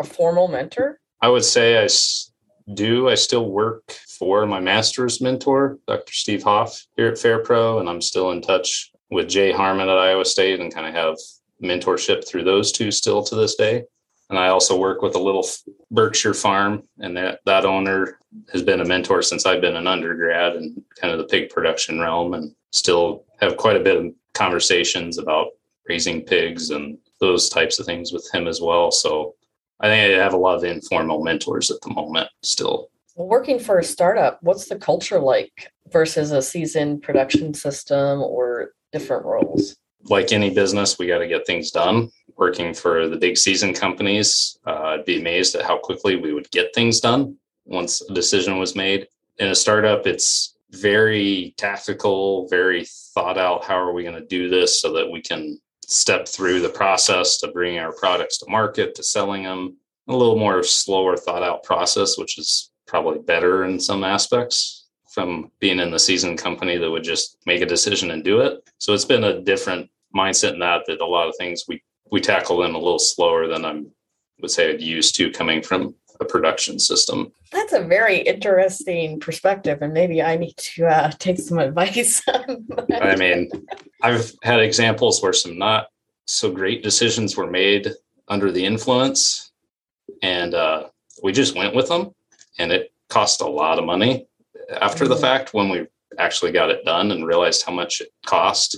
a 0.00 0.04
formal 0.04 0.48
mentor? 0.48 1.00
I 1.20 1.28
would 1.28 1.44
say 1.44 1.82
I 1.82 1.88
do. 2.74 3.08
I 3.08 3.14
still 3.14 3.50
work 3.50 3.90
for 4.18 4.46
my 4.46 4.60
master's 4.60 5.20
mentor, 5.20 5.78
Dr. 5.86 6.12
Steve 6.12 6.42
Hoff 6.42 6.86
here 6.96 7.08
at 7.08 7.14
FarrPro, 7.14 7.80
and 7.80 7.88
I'm 7.88 8.02
still 8.02 8.30
in 8.30 8.42
touch 8.42 8.90
with 9.10 9.28
Jay 9.28 9.52
Harmon 9.52 9.88
at 9.88 9.98
Iowa 9.98 10.24
State 10.24 10.60
and 10.60 10.72
kind 10.72 10.86
of 10.86 10.94
have 10.94 11.16
mentorship 11.62 12.26
through 12.26 12.44
those 12.44 12.72
two 12.72 12.90
still 12.90 13.22
to 13.22 13.34
this 13.34 13.54
day. 13.54 13.84
And 14.30 14.38
I 14.38 14.48
also 14.48 14.78
work 14.78 15.00
with 15.00 15.14
a 15.14 15.18
little 15.18 15.46
Berkshire 15.90 16.34
farm, 16.34 16.82
and 16.98 17.16
that 17.16 17.40
that 17.46 17.64
owner 17.64 18.18
has 18.52 18.62
been 18.62 18.80
a 18.80 18.84
mentor 18.84 19.22
since 19.22 19.46
I've 19.46 19.62
been 19.62 19.76
an 19.76 19.86
undergrad 19.86 20.54
and 20.56 20.82
kind 21.00 21.12
of 21.12 21.18
the 21.18 21.24
pig 21.24 21.48
production 21.48 21.98
realm, 21.98 22.34
and 22.34 22.54
still 22.70 23.24
have 23.40 23.56
quite 23.56 23.76
a 23.76 23.82
bit 23.82 23.96
of 23.96 24.12
conversations 24.34 25.16
about 25.16 25.48
raising 25.88 26.20
pigs 26.20 26.70
and 26.70 26.98
those 27.20 27.48
types 27.48 27.78
of 27.78 27.86
things 27.86 28.12
with 28.12 28.28
him 28.32 28.46
as 28.46 28.60
well. 28.60 28.90
So 28.90 29.34
I 29.80 29.88
think 29.88 30.14
I 30.14 30.22
have 30.22 30.34
a 30.34 30.38
lot 30.38 30.56
of 30.56 30.64
informal 30.64 31.24
mentors 31.24 31.70
at 31.70 31.80
the 31.80 31.90
moment 31.90 32.28
still. 32.42 32.90
Working 33.16 33.58
for 33.58 33.78
a 33.78 33.84
startup, 33.84 34.38
what's 34.42 34.68
the 34.68 34.76
culture 34.76 35.18
like 35.18 35.72
versus 35.90 36.30
a 36.32 36.42
seasoned 36.42 37.02
production 37.02 37.54
system 37.54 38.20
or 38.20 38.72
different 38.92 39.24
roles? 39.24 39.76
Like 40.04 40.32
any 40.32 40.50
business, 40.50 40.98
we 40.98 41.06
got 41.06 41.18
to 41.18 41.28
get 41.28 41.46
things 41.46 41.70
done. 41.70 42.10
Working 42.36 42.72
for 42.72 43.08
the 43.08 43.16
big 43.16 43.36
season 43.36 43.74
companies, 43.74 44.58
uh, 44.66 44.94
I'd 44.94 45.04
be 45.04 45.18
amazed 45.18 45.56
at 45.56 45.64
how 45.64 45.78
quickly 45.78 46.16
we 46.16 46.32
would 46.32 46.50
get 46.50 46.74
things 46.74 47.00
done 47.00 47.36
once 47.64 48.00
a 48.02 48.14
decision 48.14 48.58
was 48.58 48.76
made. 48.76 49.08
In 49.38 49.48
a 49.48 49.54
startup, 49.54 50.06
it's 50.06 50.56
very 50.70 51.54
tactical, 51.56 52.46
very 52.48 52.86
thought 53.14 53.38
out. 53.38 53.64
How 53.64 53.76
are 53.76 53.92
we 53.92 54.04
going 54.04 54.14
to 54.14 54.26
do 54.26 54.48
this 54.48 54.80
so 54.80 54.92
that 54.92 55.10
we 55.10 55.20
can 55.20 55.60
step 55.86 56.28
through 56.28 56.60
the 56.60 56.68
process 56.68 57.38
to 57.38 57.48
bringing 57.48 57.80
our 57.80 57.92
products 57.92 58.38
to 58.38 58.50
market, 58.50 58.94
to 58.94 59.02
selling 59.02 59.42
them? 59.42 59.76
A 60.06 60.16
little 60.16 60.38
more 60.38 60.62
slower, 60.62 61.16
thought 61.16 61.42
out 61.42 61.64
process, 61.64 62.16
which 62.16 62.38
is 62.38 62.70
probably 62.86 63.18
better 63.18 63.64
in 63.64 63.80
some 63.80 64.04
aspects 64.04 64.87
from 65.18 65.50
being 65.58 65.80
in 65.80 65.90
the 65.90 65.98
seasoned 65.98 66.38
company 66.38 66.78
that 66.78 66.88
would 66.88 67.02
just 67.02 67.38
make 67.44 67.60
a 67.60 67.66
decision 67.66 68.12
and 68.12 68.22
do 68.22 68.40
it. 68.40 68.62
So 68.78 68.94
it's 68.94 69.04
been 69.04 69.24
a 69.24 69.40
different 69.40 69.90
mindset 70.14 70.52
in 70.52 70.60
that 70.60 70.86
that 70.86 71.00
a 71.00 71.04
lot 71.04 71.26
of 71.26 71.34
things 71.36 71.64
we 71.66 71.82
we 72.12 72.20
tackle 72.20 72.58
them 72.58 72.76
a 72.76 72.78
little 72.78 73.00
slower 73.00 73.48
than 73.48 73.64
I 73.64 73.82
would 74.40 74.52
say 74.52 74.70
I'd 74.70 74.80
used 74.80 75.16
to 75.16 75.32
coming 75.32 75.60
from 75.60 75.96
a 76.20 76.24
production 76.24 76.78
system. 76.78 77.32
That's 77.50 77.72
a 77.72 77.82
very 77.82 78.18
interesting 78.18 79.18
perspective, 79.18 79.82
and 79.82 79.92
maybe 79.92 80.22
I 80.22 80.36
need 80.36 80.56
to 80.56 80.86
uh, 80.86 81.10
take 81.18 81.40
some 81.40 81.58
advice. 81.68 82.22
I 82.28 83.16
mean, 83.16 83.50
I've 84.04 84.32
had 84.44 84.60
examples 84.60 85.20
where 85.20 85.32
some 85.32 85.58
not 85.58 85.88
so 86.26 86.48
great 86.48 86.84
decisions 86.84 87.36
were 87.36 87.50
made 87.50 87.90
under 88.28 88.52
the 88.52 88.64
influence, 88.64 89.50
and 90.22 90.54
uh, 90.54 90.90
we 91.24 91.32
just 91.32 91.56
went 91.56 91.74
with 91.74 91.88
them, 91.88 92.14
and 92.60 92.70
it 92.70 92.92
cost 93.08 93.40
a 93.40 93.46
lot 93.48 93.80
of 93.80 93.84
money 93.84 94.27
after 94.80 95.08
the 95.08 95.16
fact 95.16 95.54
when 95.54 95.68
we 95.68 95.86
actually 96.18 96.52
got 96.52 96.70
it 96.70 96.84
done 96.84 97.10
and 97.12 97.26
realized 97.26 97.64
how 97.64 97.72
much 97.72 98.00
it 98.00 98.08
cost 98.26 98.76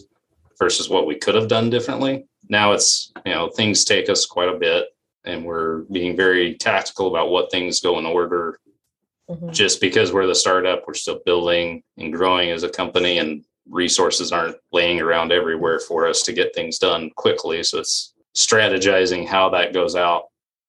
versus 0.58 0.88
what 0.88 1.06
we 1.06 1.14
could 1.16 1.34
have 1.34 1.48
done 1.48 1.70
differently. 1.70 2.26
Now 2.48 2.72
it's, 2.72 3.12
you 3.24 3.32
know, 3.32 3.48
things 3.48 3.84
take 3.84 4.08
us 4.08 4.26
quite 4.26 4.48
a 4.48 4.58
bit 4.58 4.86
and 5.24 5.44
we're 5.44 5.80
being 5.92 6.16
very 6.16 6.54
tactical 6.54 7.08
about 7.08 7.30
what 7.30 7.50
things 7.50 7.80
go 7.80 7.98
in 7.98 8.06
order. 8.06 8.58
Mm-hmm. 9.28 9.50
Just 9.50 9.80
because 9.80 10.12
we're 10.12 10.26
the 10.26 10.34
startup, 10.34 10.84
we're 10.86 10.94
still 10.94 11.20
building 11.24 11.82
and 11.98 12.12
growing 12.12 12.50
as 12.50 12.64
a 12.64 12.68
company, 12.68 13.18
and 13.18 13.44
resources 13.68 14.32
aren't 14.32 14.56
laying 14.72 15.00
around 15.00 15.30
everywhere 15.30 15.78
for 15.78 16.08
us 16.08 16.22
to 16.22 16.32
get 16.32 16.54
things 16.54 16.78
done 16.78 17.10
quickly. 17.16 17.62
So 17.62 17.78
it's 17.78 18.14
strategizing 18.34 19.28
how 19.28 19.48
that 19.50 19.72
goes 19.72 19.94
out. 19.94 20.24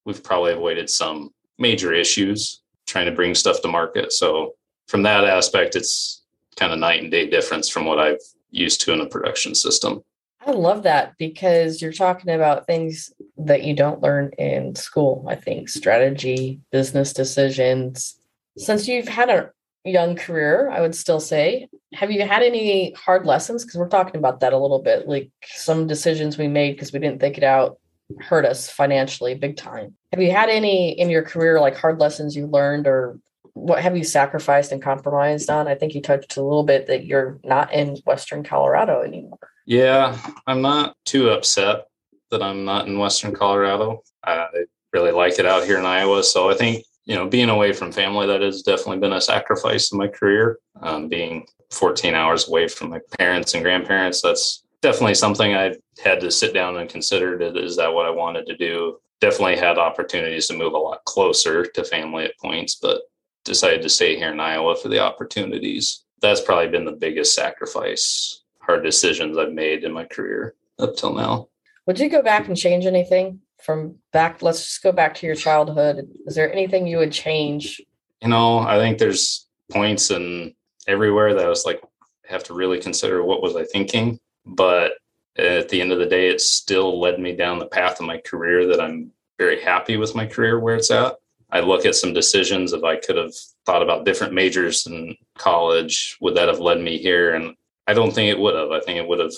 We've 0.05 0.23
probably 0.23 0.53
avoided 0.53 0.89
some 0.89 1.31
major 1.57 1.91
issues 1.93 2.61
trying 2.85 3.07
to 3.07 3.11
bring 3.11 3.33
stuff 3.33 3.61
to 3.61 3.67
market. 3.67 4.13
So 4.13 4.53
from 4.87 5.03
that 5.03 5.23
aspect, 5.23 5.75
it's 5.75 6.23
kind 6.55 6.73
of 6.73 6.79
night 6.79 7.01
and 7.01 7.11
day 7.11 7.29
difference 7.29 7.69
from 7.69 7.85
what 7.85 7.99
I've 7.99 8.21
used 8.51 8.81
to 8.81 8.93
in 8.93 9.01
a 9.01 9.05
production 9.05 9.55
system. 9.55 10.03
I 10.45 10.51
love 10.51 10.83
that 10.83 11.17
because 11.17 11.81
you're 11.81 11.93
talking 11.93 12.33
about 12.33 12.65
things 12.65 13.13
that 13.37 13.63
you 13.63 13.75
don't 13.75 14.01
learn 14.01 14.31
in 14.37 14.75
school. 14.75 15.25
I 15.29 15.35
think 15.35 15.69
strategy, 15.69 16.59
business 16.71 17.13
decisions. 17.13 18.15
Since 18.57 18.87
you've 18.87 19.07
had 19.07 19.29
a 19.29 19.51
young 19.85 20.15
career, 20.15 20.69
I 20.69 20.81
would 20.81 20.95
still 20.95 21.19
say, 21.19 21.67
have 21.93 22.11
you 22.11 22.23
had 22.25 22.41
any 22.41 22.91
hard 22.93 23.25
lessons? 23.25 23.63
Because 23.63 23.77
we're 23.77 23.87
talking 23.87 24.17
about 24.17 24.39
that 24.39 24.53
a 24.53 24.57
little 24.57 24.81
bit, 24.81 25.07
like 25.07 25.29
some 25.45 25.85
decisions 25.87 26.37
we 26.37 26.47
made 26.47 26.71
because 26.71 26.91
we 26.91 26.99
didn't 26.99 27.19
think 27.19 27.37
it 27.37 27.43
out 27.43 27.77
hurt 28.19 28.45
us 28.45 28.69
financially 28.69 29.35
big 29.35 29.57
time. 29.57 29.95
Have 30.11 30.21
you 30.21 30.31
had 30.31 30.49
any 30.49 30.91
in 30.91 31.09
your 31.09 31.23
career, 31.23 31.59
like 31.59 31.77
hard 31.77 31.99
lessons 31.99 32.35
you 32.35 32.47
learned 32.47 32.87
or 32.87 33.19
what 33.53 33.81
have 33.81 33.97
you 33.97 34.03
sacrificed 34.03 34.71
and 34.71 34.81
compromised 34.81 35.49
on? 35.49 35.67
I 35.67 35.75
think 35.75 35.93
you 35.93 36.01
touched 36.01 36.37
a 36.37 36.43
little 36.43 36.63
bit 36.63 36.87
that 36.87 37.05
you're 37.05 37.39
not 37.43 37.73
in 37.73 37.97
Western 38.05 38.43
Colorado 38.43 39.01
anymore. 39.01 39.39
Yeah, 39.65 40.17
I'm 40.47 40.61
not 40.61 40.95
too 41.05 41.29
upset 41.29 41.85
that 42.31 42.41
I'm 42.41 42.65
not 42.65 42.87
in 42.87 42.97
Western 42.97 43.33
Colorado. 43.33 44.01
I 44.23 44.47
really 44.93 45.11
like 45.11 45.39
it 45.39 45.45
out 45.45 45.65
here 45.65 45.77
in 45.77 45.85
Iowa. 45.85 46.23
So 46.23 46.49
I 46.49 46.55
think, 46.55 46.83
you 47.05 47.15
know, 47.15 47.27
being 47.27 47.49
away 47.49 47.73
from 47.73 47.91
family, 47.91 48.27
that 48.27 48.41
has 48.41 48.61
definitely 48.63 48.99
been 48.99 49.13
a 49.13 49.21
sacrifice 49.21 49.91
in 49.91 49.97
my 49.97 50.07
career. 50.07 50.59
Um, 50.81 51.07
being 51.07 51.45
14 51.71 52.13
hours 52.13 52.47
away 52.47 52.67
from 52.67 52.89
my 52.89 52.99
parents 53.19 53.53
and 53.53 53.63
grandparents, 53.63 54.21
that's 54.21 54.63
definitely 54.81 55.15
something 55.15 55.53
I 55.53 55.75
had 56.03 56.19
to 56.21 56.31
sit 56.31 56.53
down 56.53 56.77
and 56.77 56.89
consider. 56.89 57.39
Is 57.41 57.75
that 57.77 57.93
what 57.93 58.05
I 58.05 58.11
wanted 58.11 58.45
to 58.47 58.57
do? 58.57 58.97
Definitely 59.19 59.57
had 59.57 59.77
opportunities 59.77 60.47
to 60.47 60.57
move 60.57 60.73
a 60.73 60.77
lot 60.77 61.03
closer 61.05 61.65
to 61.65 61.83
family 61.83 62.25
at 62.25 62.37
points, 62.39 62.75
but 62.75 63.01
decided 63.43 63.81
to 63.81 63.89
stay 63.89 64.15
here 64.15 64.31
in 64.31 64.39
Iowa 64.39 64.75
for 64.75 64.89
the 64.89 64.99
opportunities. 64.99 66.03
That's 66.21 66.41
probably 66.41 66.67
been 66.67 66.85
the 66.85 66.91
biggest 66.91 67.33
sacrifice, 67.33 68.43
hard 68.59 68.83
decisions 68.83 69.37
I've 69.37 69.53
made 69.53 69.83
in 69.83 69.91
my 69.91 70.05
career 70.05 70.55
up 70.79 70.95
till 70.95 71.13
now. 71.13 71.47
Would 71.87 71.99
you 71.99 72.09
go 72.09 72.21
back 72.21 72.47
and 72.47 72.55
change 72.55 72.85
anything 72.85 73.39
from 73.61 73.95
back? 74.13 74.41
Let's 74.41 74.59
just 74.59 74.83
go 74.83 74.91
back 74.91 75.15
to 75.15 75.25
your 75.25 75.35
childhood. 75.35 76.07
Is 76.27 76.35
there 76.35 76.51
anything 76.51 76.85
you 76.85 76.97
would 76.97 77.11
change? 77.11 77.81
You 78.21 78.29
know, 78.29 78.59
I 78.59 78.77
think 78.77 78.99
there's 78.99 79.47
points 79.71 80.11
and 80.11 80.53
everywhere 80.87 81.33
that 81.33 81.45
I 81.45 81.49
was 81.49 81.65
like, 81.65 81.81
have 82.27 82.43
to 82.45 82.53
really 82.53 82.79
consider 82.79 83.23
what 83.23 83.41
was 83.41 83.55
I 83.55 83.63
thinking. 83.65 84.19
But 84.45 84.93
at 85.37 85.69
the 85.69 85.81
end 85.81 85.91
of 85.91 85.99
the 85.99 86.05
day, 86.05 86.29
it 86.29 86.41
still 86.41 86.99
led 86.99 87.19
me 87.19 87.35
down 87.35 87.59
the 87.59 87.65
path 87.65 87.99
of 87.99 88.05
my 88.05 88.17
career 88.17 88.67
that 88.67 88.81
I'm 88.81 89.11
very 89.37 89.61
happy 89.61 89.97
with 89.97 90.15
my 90.15 90.25
career 90.25 90.59
where 90.59 90.75
it's 90.75 90.91
at. 90.91 91.15
I 91.51 91.59
look 91.59 91.85
at 91.85 91.95
some 91.95 92.13
decisions 92.13 92.73
if 92.73 92.83
I 92.83 92.95
could 92.95 93.17
have 93.17 93.33
thought 93.65 93.81
about 93.81 94.05
different 94.05 94.33
majors 94.33 94.87
in 94.87 95.15
college, 95.37 96.17
would 96.21 96.35
that 96.35 96.47
have 96.47 96.59
led 96.59 96.79
me 96.79 96.97
here? 96.97 97.33
And 97.35 97.55
I 97.87 97.93
don't 97.93 98.13
think 98.13 98.29
it 98.29 98.39
would 98.39 98.55
have. 98.55 98.71
I 98.71 98.79
think 98.79 98.97
it 98.97 99.07
would 99.07 99.19
have 99.19 99.33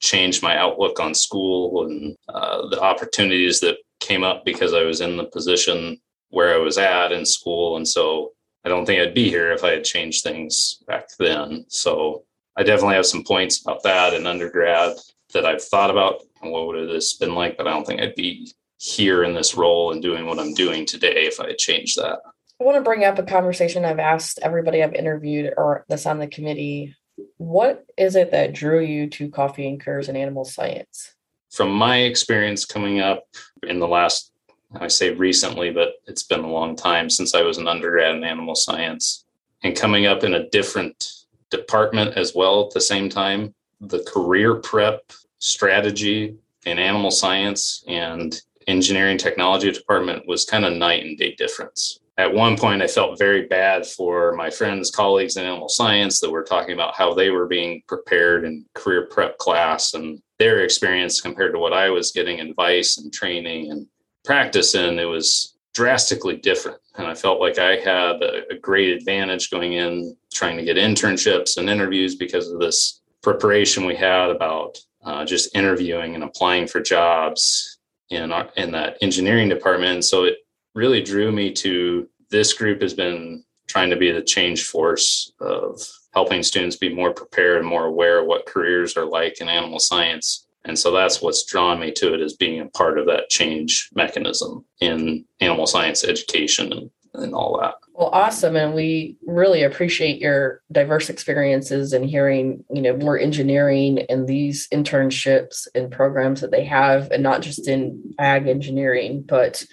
changed 0.00 0.42
my 0.42 0.58
outlook 0.58 1.00
on 1.00 1.14
school 1.14 1.86
and 1.86 2.16
uh, 2.28 2.68
the 2.68 2.80
opportunities 2.80 3.60
that 3.60 3.78
came 4.00 4.22
up 4.22 4.44
because 4.44 4.74
I 4.74 4.82
was 4.82 5.00
in 5.00 5.16
the 5.16 5.24
position 5.24 5.98
where 6.28 6.54
I 6.54 6.58
was 6.58 6.76
at 6.76 7.12
in 7.12 7.24
school. 7.24 7.76
And 7.76 7.88
so 7.88 8.32
I 8.64 8.68
don't 8.68 8.84
think 8.84 9.00
I'd 9.00 9.14
be 9.14 9.30
here 9.30 9.52
if 9.52 9.64
I 9.64 9.70
had 9.70 9.84
changed 9.84 10.22
things 10.22 10.82
back 10.86 11.08
then. 11.18 11.64
So 11.68 12.24
I 12.56 12.62
definitely 12.62 12.96
have 12.96 13.06
some 13.06 13.24
points 13.24 13.62
about 13.62 13.82
that 13.84 14.12
in 14.12 14.26
undergrad 14.26 14.96
that 15.32 15.46
I've 15.46 15.62
thought 15.62 15.90
about 15.90 16.22
and 16.42 16.52
what 16.52 16.66
would 16.66 16.76
it 16.76 16.82
have 16.82 16.90
this 16.90 17.14
been 17.14 17.34
like, 17.34 17.56
but 17.56 17.66
I 17.66 17.70
don't 17.70 17.86
think 17.86 18.00
I'd 18.00 18.14
be 18.14 18.52
here 18.84 19.24
in 19.24 19.32
this 19.32 19.54
role 19.54 19.92
and 19.92 20.02
doing 20.02 20.26
what 20.26 20.38
I'm 20.38 20.52
doing 20.52 20.84
today 20.84 21.24
if 21.24 21.40
I 21.40 21.46
had 21.46 21.58
changed 21.58 21.96
that. 21.96 22.18
I 22.60 22.64
want 22.64 22.76
to 22.76 22.82
bring 22.82 23.02
up 23.02 23.18
a 23.18 23.22
conversation 23.22 23.82
I've 23.82 23.98
asked 23.98 24.38
everybody 24.42 24.82
I've 24.82 24.92
interviewed 24.92 25.54
or 25.56 25.86
that's 25.88 26.04
on 26.04 26.18
the 26.18 26.26
committee. 26.26 26.94
What 27.38 27.86
is 27.96 28.14
it 28.14 28.30
that 28.32 28.52
drew 28.52 28.80
you 28.80 29.08
to 29.08 29.30
coffee 29.30 29.66
and 29.66 29.80
careers 29.80 30.10
and 30.10 30.18
animal 30.18 30.44
science? 30.44 31.14
From 31.50 31.72
my 31.72 32.00
experience 32.00 32.66
coming 32.66 33.00
up 33.00 33.24
in 33.62 33.78
the 33.78 33.88
last, 33.88 34.32
I 34.74 34.88
say 34.88 35.12
recently, 35.12 35.70
but 35.70 35.94
it's 36.06 36.24
been 36.24 36.40
a 36.40 36.52
long 36.52 36.76
time 36.76 37.08
since 37.08 37.34
I 37.34 37.40
was 37.40 37.56
an 37.56 37.68
undergrad 37.68 38.14
in 38.14 38.22
animal 38.22 38.54
science 38.54 39.24
and 39.62 39.74
coming 39.74 40.04
up 40.04 40.24
in 40.24 40.34
a 40.34 40.46
different 40.50 41.10
department 41.50 42.18
as 42.18 42.34
well 42.34 42.66
at 42.66 42.74
the 42.74 42.82
same 42.82 43.08
time. 43.08 43.54
The 43.80 44.00
career 44.00 44.56
prep 44.56 45.10
strategy 45.38 46.36
in 46.66 46.78
animal 46.78 47.10
science 47.10 47.82
and 47.88 48.38
engineering 48.66 49.18
technology 49.18 49.70
department 49.70 50.26
was 50.26 50.44
kind 50.44 50.64
of 50.64 50.72
night 50.72 51.04
and 51.04 51.18
day 51.18 51.34
difference. 51.34 52.00
At 52.16 52.32
one 52.32 52.56
point, 52.56 52.80
I 52.80 52.86
felt 52.86 53.18
very 53.18 53.46
bad 53.46 53.84
for 53.84 54.34
my 54.36 54.48
friends, 54.48 54.90
colleagues 54.92 55.36
in 55.36 55.44
animal 55.44 55.68
science 55.68 56.20
that 56.20 56.30
were 56.30 56.44
talking 56.44 56.72
about 56.72 56.94
how 56.94 57.12
they 57.12 57.30
were 57.30 57.46
being 57.46 57.82
prepared 57.88 58.44
in 58.44 58.64
career 58.74 59.08
prep 59.10 59.36
class 59.38 59.94
and 59.94 60.22
their 60.38 60.60
experience 60.60 61.20
compared 61.20 61.52
to 61.54 61.58
what 61.58 61.72
I 61.72 61.90
was 61.90 62.12
getting 62.12 62.38
advice 62.40 62.98
and 62.98 63.12
training 63.12 63.72
and 63.72 63.88
practice 64.24 64.76
in. 64.76 64.98
It 65.00 65.06
was 65.06 65.56
drastically 65.74 66.36
different. 66.36 66.78
And 66.96 67.06
I 67.08 67.14
felt 67.14 67.40
like 67.40 67.58
I 67.58 67.76
had 67.76 68.22
a, 68.22 68.56
great 68.62 68.96
advantage 68.96 69.50
going 69.50 69.72
in 69.72 70.16
trying 70.32 70.56
to 70.56 70.64
get 70.64 70.76
internships 70.76 71.56
and 71.56 71.68
interviews 71.68 72.14
because 72.14 72.48
of 72.48 72.60
this 72.60 73.02
preparation 73.22 73.84
we 73.84 73.96
had 73.96 74.30
about 74.30 74.78
uh, 75.04 75.24
just 75.24 75.54
interviewing 75.56 76.14
and 76.14 76.22
applying 76.22 76.68
for 76.68 76.80
jobs 76.80 77.73
in 78.10 78.32
our, 78.32 78.48
in 78.56 78.72
that 78.72 78.98
engineering 79.00 79.48
department. 79.48 80.04
So 80.04 80.24
it 80.24 80.38
really 80.74 81.02
drew 81.02 81.32
me 81.32 81.52
to 81.52 82.08
this 82.30 82.52
group 82.52 82.82
has 82.82 82.94
been 82.94 83.44
trying 83.66 83.90
to 83.90 83.96
be 83.96 84.10
the 84.10 84.22
change 84.22 84.64
force 84.64 85.32
of 85.40 85.80
helping 86.12 86.42
students 86.42 86.76
be 86.76 86.94
more 86.94 87.12
prepared 87.12 87.58
and 87.58 87.66
more 87.66 87.86
aware 87.86 88.20
of 88.20 88.26
what 88.26 88.46
careers 88.46 88.96
are 88.96 89.04
like 89.04 89.40
in 89.40 89.48
animal 89.48 89.80
science. 89.80 90.46
And 90.64 90.78
so 90.78 90.92
that's 90.92 91.20
what's 91.20 91.44
drawn 91.44 91.78
me 91.80 91.92
to 91.92 92.14
it 92.14 92.20
as 92.20 92.34
being 92.34 92.60
a 92.60 92.66
part 92.66 92.98
of 92.98 93.06
that 93.06 93.28
change 93.28 93.90
mechanism 93.94 94.64
in 94.80 95.24
animal 95.40 95.66
science 95.66 96.04
education 96.04 96.72
and, 96.72 96.90
and 97.14 97.34
all 97.34 97.58
that. 97.60 97.74
Well, 97.94 98.10
awesome. 98.12 98.56
And 98.56 98.74
we 98.74 99.16
really 99.24 99.62
appreciate 99.62 100.20
your 100.20 100.62
diverse 100.72 101.08
experiences 101.08 101.92
and 101.92 102.04
hearing, 102.04 102.64
you 102.68 102.82
know, 102.82 102.96
more 102.96 103.16
engineering 103.16 104.04
and 104.08 104.26
these 104.26 104.66
internships 104.68 105.68
and 105.76 105.92
programs 105.92 106.40
that 106.40 106.50
they 106.50 106.64
have, 106.64 107.12
and 107.12 107.22
not 107.22 107.40
just 107.40 107.68
in 107.68 108.14
ag 108.18 108.48
engineering, 108.48 109.22
but 109.26 109.64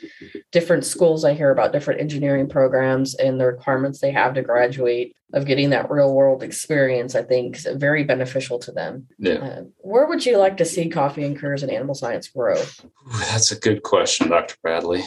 different 0.51 0.85
schools. 0.85 1.25
I 1.25 1.33
hear 1.33 1.49
about 1.49 1.73
different 1.73 1.99
engineering 1.99 2.47
programs 2.47 3.15
and 3.15 3.39
the 3.39 3.47
requirements 3.47 3.99
they 3.99 4.11
have 4.11 4.35
to 4.35 4.43
graduate 4.43 5.15
of 5.33 5.45
getting 5.45 5.71
that 5.71 5.89
real 5.89 6.13
world 6.13 6.43
experience, 6.43 7.15
I 7.15 7.23
think 7.23 7.55
is 7.55 7.67
very 7.73 8.03
beneficial 8.03 8.59
to 8.59 8.71
them. 8.71 9.07
Yeah. 9.17 9.35
Uh, 9.35 9.63
where 9.77 10.05
would 10.05 10.25
you 10.25 10.37
like 10.37 10.57
to 10.57 10.65
see 10.65 10.89
coffee 10.89 11.23
and 11.23 11.39
careers 11.39 11.63
and 11.63 11.71
animal 11.71 11.95
science 11.95 12.27
grow? 12.27 12.61
That's 13.17 13.51
a 13.51 13.59
good 13.59 13.81
question, 13.81 14.29
Dr. 14.29 14.55
Bradley 14.61 15.03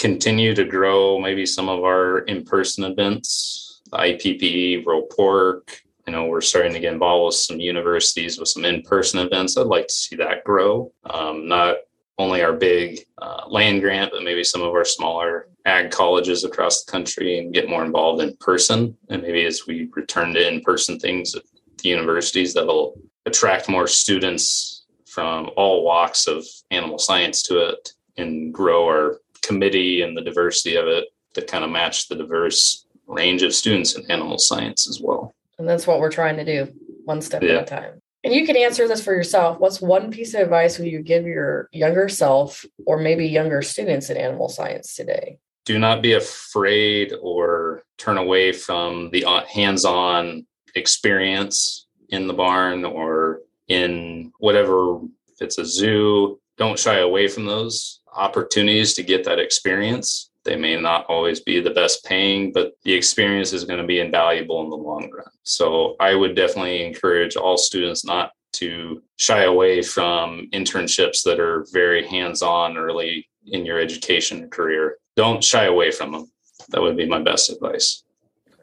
continue 0.00 0.54
to 0.54 0.64
grow 0.64 1.18
maybe 1.18 1.44
some 1.44 1.68
of 1.68 1.84
our 1.84 2.20
in-person 2.20 2.84
events, 2.84 3.82
IPP, 3.92 4.82
World 4.86 5.12
Pork. 5.14 5.82
You 6.06 6.14
know, 6.14 6.24
we're 6.24 6.40
starting 6.40 6.72
to 6.72 6.80
get 6.80 6.94
involved 6.94 7.26
with 7.26 7.34
some 7.34 7.60
universities 7.60 8.38
with 8.38 8.48
some 8.48 8.64
in-person 8.64 9.20
events. 9.20 9.58
I'd 9.58 9.66
like 9.66 9.88
to 9.88 9.92
see 9.92 10.16
that 10.16 10.42
grow. 10.44 10.90
Um, 11.04 11.46
not 11.46 11.76
only 12.16 12.42
our 12.42 12.54
big 12.54 13.00
uh, 13.18 13.42
land 13.48 13.82
grant, 13.82 14.10
but 14.12 14.22
maybe 14.22 14.42
some 14.42 14.62
of 14.62 14.72
our 14.72 14.86
smaller 14.86 15.48
ag 15.66 15.90
colleges 15.90 16.44
across 16.44 16.82
the 16.82 16.90
country 16.90 17.38
and 17.38 17.52
get 17.52 17.68
more 17.68 17.84
involved 17.84 18.22
in 18.22 18.34
person. 18.36 18.96
And 19.10 19.20
maybe 19.20 19.44
as 19.44 19.66
we 19.66 19.90
return 19.94 20.32
to 20.32 20.48
in-person 20.48 20.98
things 20.98 21.34
at 21.34 21.42
the 21.82 21.90
universities, 21.90 22.54
that'll 22.54 22.98
attract 23.26 23.68
more 23.68 23.86
students 23.86 24.86
from 25.04 25.50
all 25.56 25.84
walks 25.84 26.26
of 26.26 26.46
animal 26.70 26.98
science 26.98 27.42
to 27.42 27.68
it 27.68 27.92
and 28.16 28.52
grow 28.52 28.86
our 28.86 29.18
committee 29.42 30.02
and 30.02 30.16
the 30.16 30.22
diversity 30.22 30.76
of 30.76 30.86
it 30.86 31.06
to 31.34 31.42
kind 31.42 31.64
of 31.64 31.70
match 31.70 32.08
the 32.08 32.16
diverse 32.16 32.86
range 33.06 33.42
of 33.42 33.54
students 33.54 33.96
in 33.96 34.08
animal 34.10 34.38
science 34.38 34.88
as 34.88 35.00
well. 35.00 35.34
And 35.58 35.68
that's 35.68 35.86
what 35.86 36.00
we're 36.00 36.10
trying 36.10 36.36
to 36.36 36.44
do, 36.44 36.72
one 37.04 37.20
step 37.20 37.42
yeah. 37.42 37.56
at 37.56 37.62
a 37.62 37.66
time. 37.66 38.02
And 38.22 38.34
you 38.34 38.46
can 38.46 38.56
answer 38.56 38.86
this 38.86 39.02
for 39.02 39.14
yourself. 39.14 39.58
What's 39.58 39.80
one 39.80 40.10
piece 40.10 40.34
of 40.34 40.42
advice 40.42 40.78
would 40.78 40.88
you 40.88 41.02
give 41.02 41.24
your 41.24 41.68
younger 41.72 42.08
self 42.08 42.64
or 42.86 42.98
maybe 42.98 43.26
younger 43.26 43.62
students 43.62 44.10
in 44.10 44.16
animal 44.16 44.48
science 44.48 44.94
today? 44.94 45.38
Do 45.64 45.78
not 45.78 46.02
be 46.02 46.12
afraid 46.12 47.14
or 47.22 47.82
turn 47.98 48.18
away 48.18 48.52
from 48.52 49.10
the 49.10 49.24
uh, 49.24 49.44
hands 49.46 49.84
on 49.84 50.46
experience 50.74 51.86
in 52.10 52.26
the 52.26 52.34
barn 52.34 52.84
or 52.84 53.40
in 53.68 54.32
whatever, 54.38 54.96
if 55.28 55.40
it's 55.40 55.58
a 55.58 55.64
zoo, 55.64 56.40
don't 56.58 56.78
shy 56.78 56.98
away 56.98 57.28
from 57.28 57.46
those 57.46 57.99
opportunities 58.14 58.94
to 58.94 59.02
get 59.02 59.24
that 59.24 59.38
experience. 59.38 60.30
They 60.44 60.56
may 60.56 60.80
not 60.80 61.04
always 61.06 61.40
be 61.40 61.60
the 61.60 61.70
best 61.70 62.04
paying, 62.04 62.52
but 62.52 62.72
the 62.84 62.94
experience 62.94 63.52
is 63.52 63.64
going 63.64 63.80
to 63.80 63.86
be 63.86 64.00
invaluable 64.00 64.62
in 64.62 64.70
the 64.70 64.76
long 64.76 65.10
run. 65.10 65.26
So 65.42 65.96
I 66.00 66.14
would 66.14 66.34
definitely 66.34 66.84
encourage 66.84 67.36
all 67.36 67.58
students 67.58 68.04
not 68.04 68.32
to 68.54 69.02
shy 69.16 69.42
away 69.44 69.82
from 69.82 70.48
internships 70.52 71.22
that 71.24 71.38
are 71.38 71.66
very 71.72 72.06
hands 72.06 72.42
on 72.42 72.76
early 72.76 73.28
in 73.46 73.64
your 73.64 73.78
education 73.78 74.44
or 74.44 74.48
career. 74.48 74.96
Don't 75.14 75.44
shy 75.44 75.64
away 75.64 75.90
from 75.90 76.12
them. 76.12 76.32
That 76.70 76.80
would 76.80 76.96
be 76.96 77.06
my 77.06 77.20
best 77.20 77.50
advice. 77.50 78.02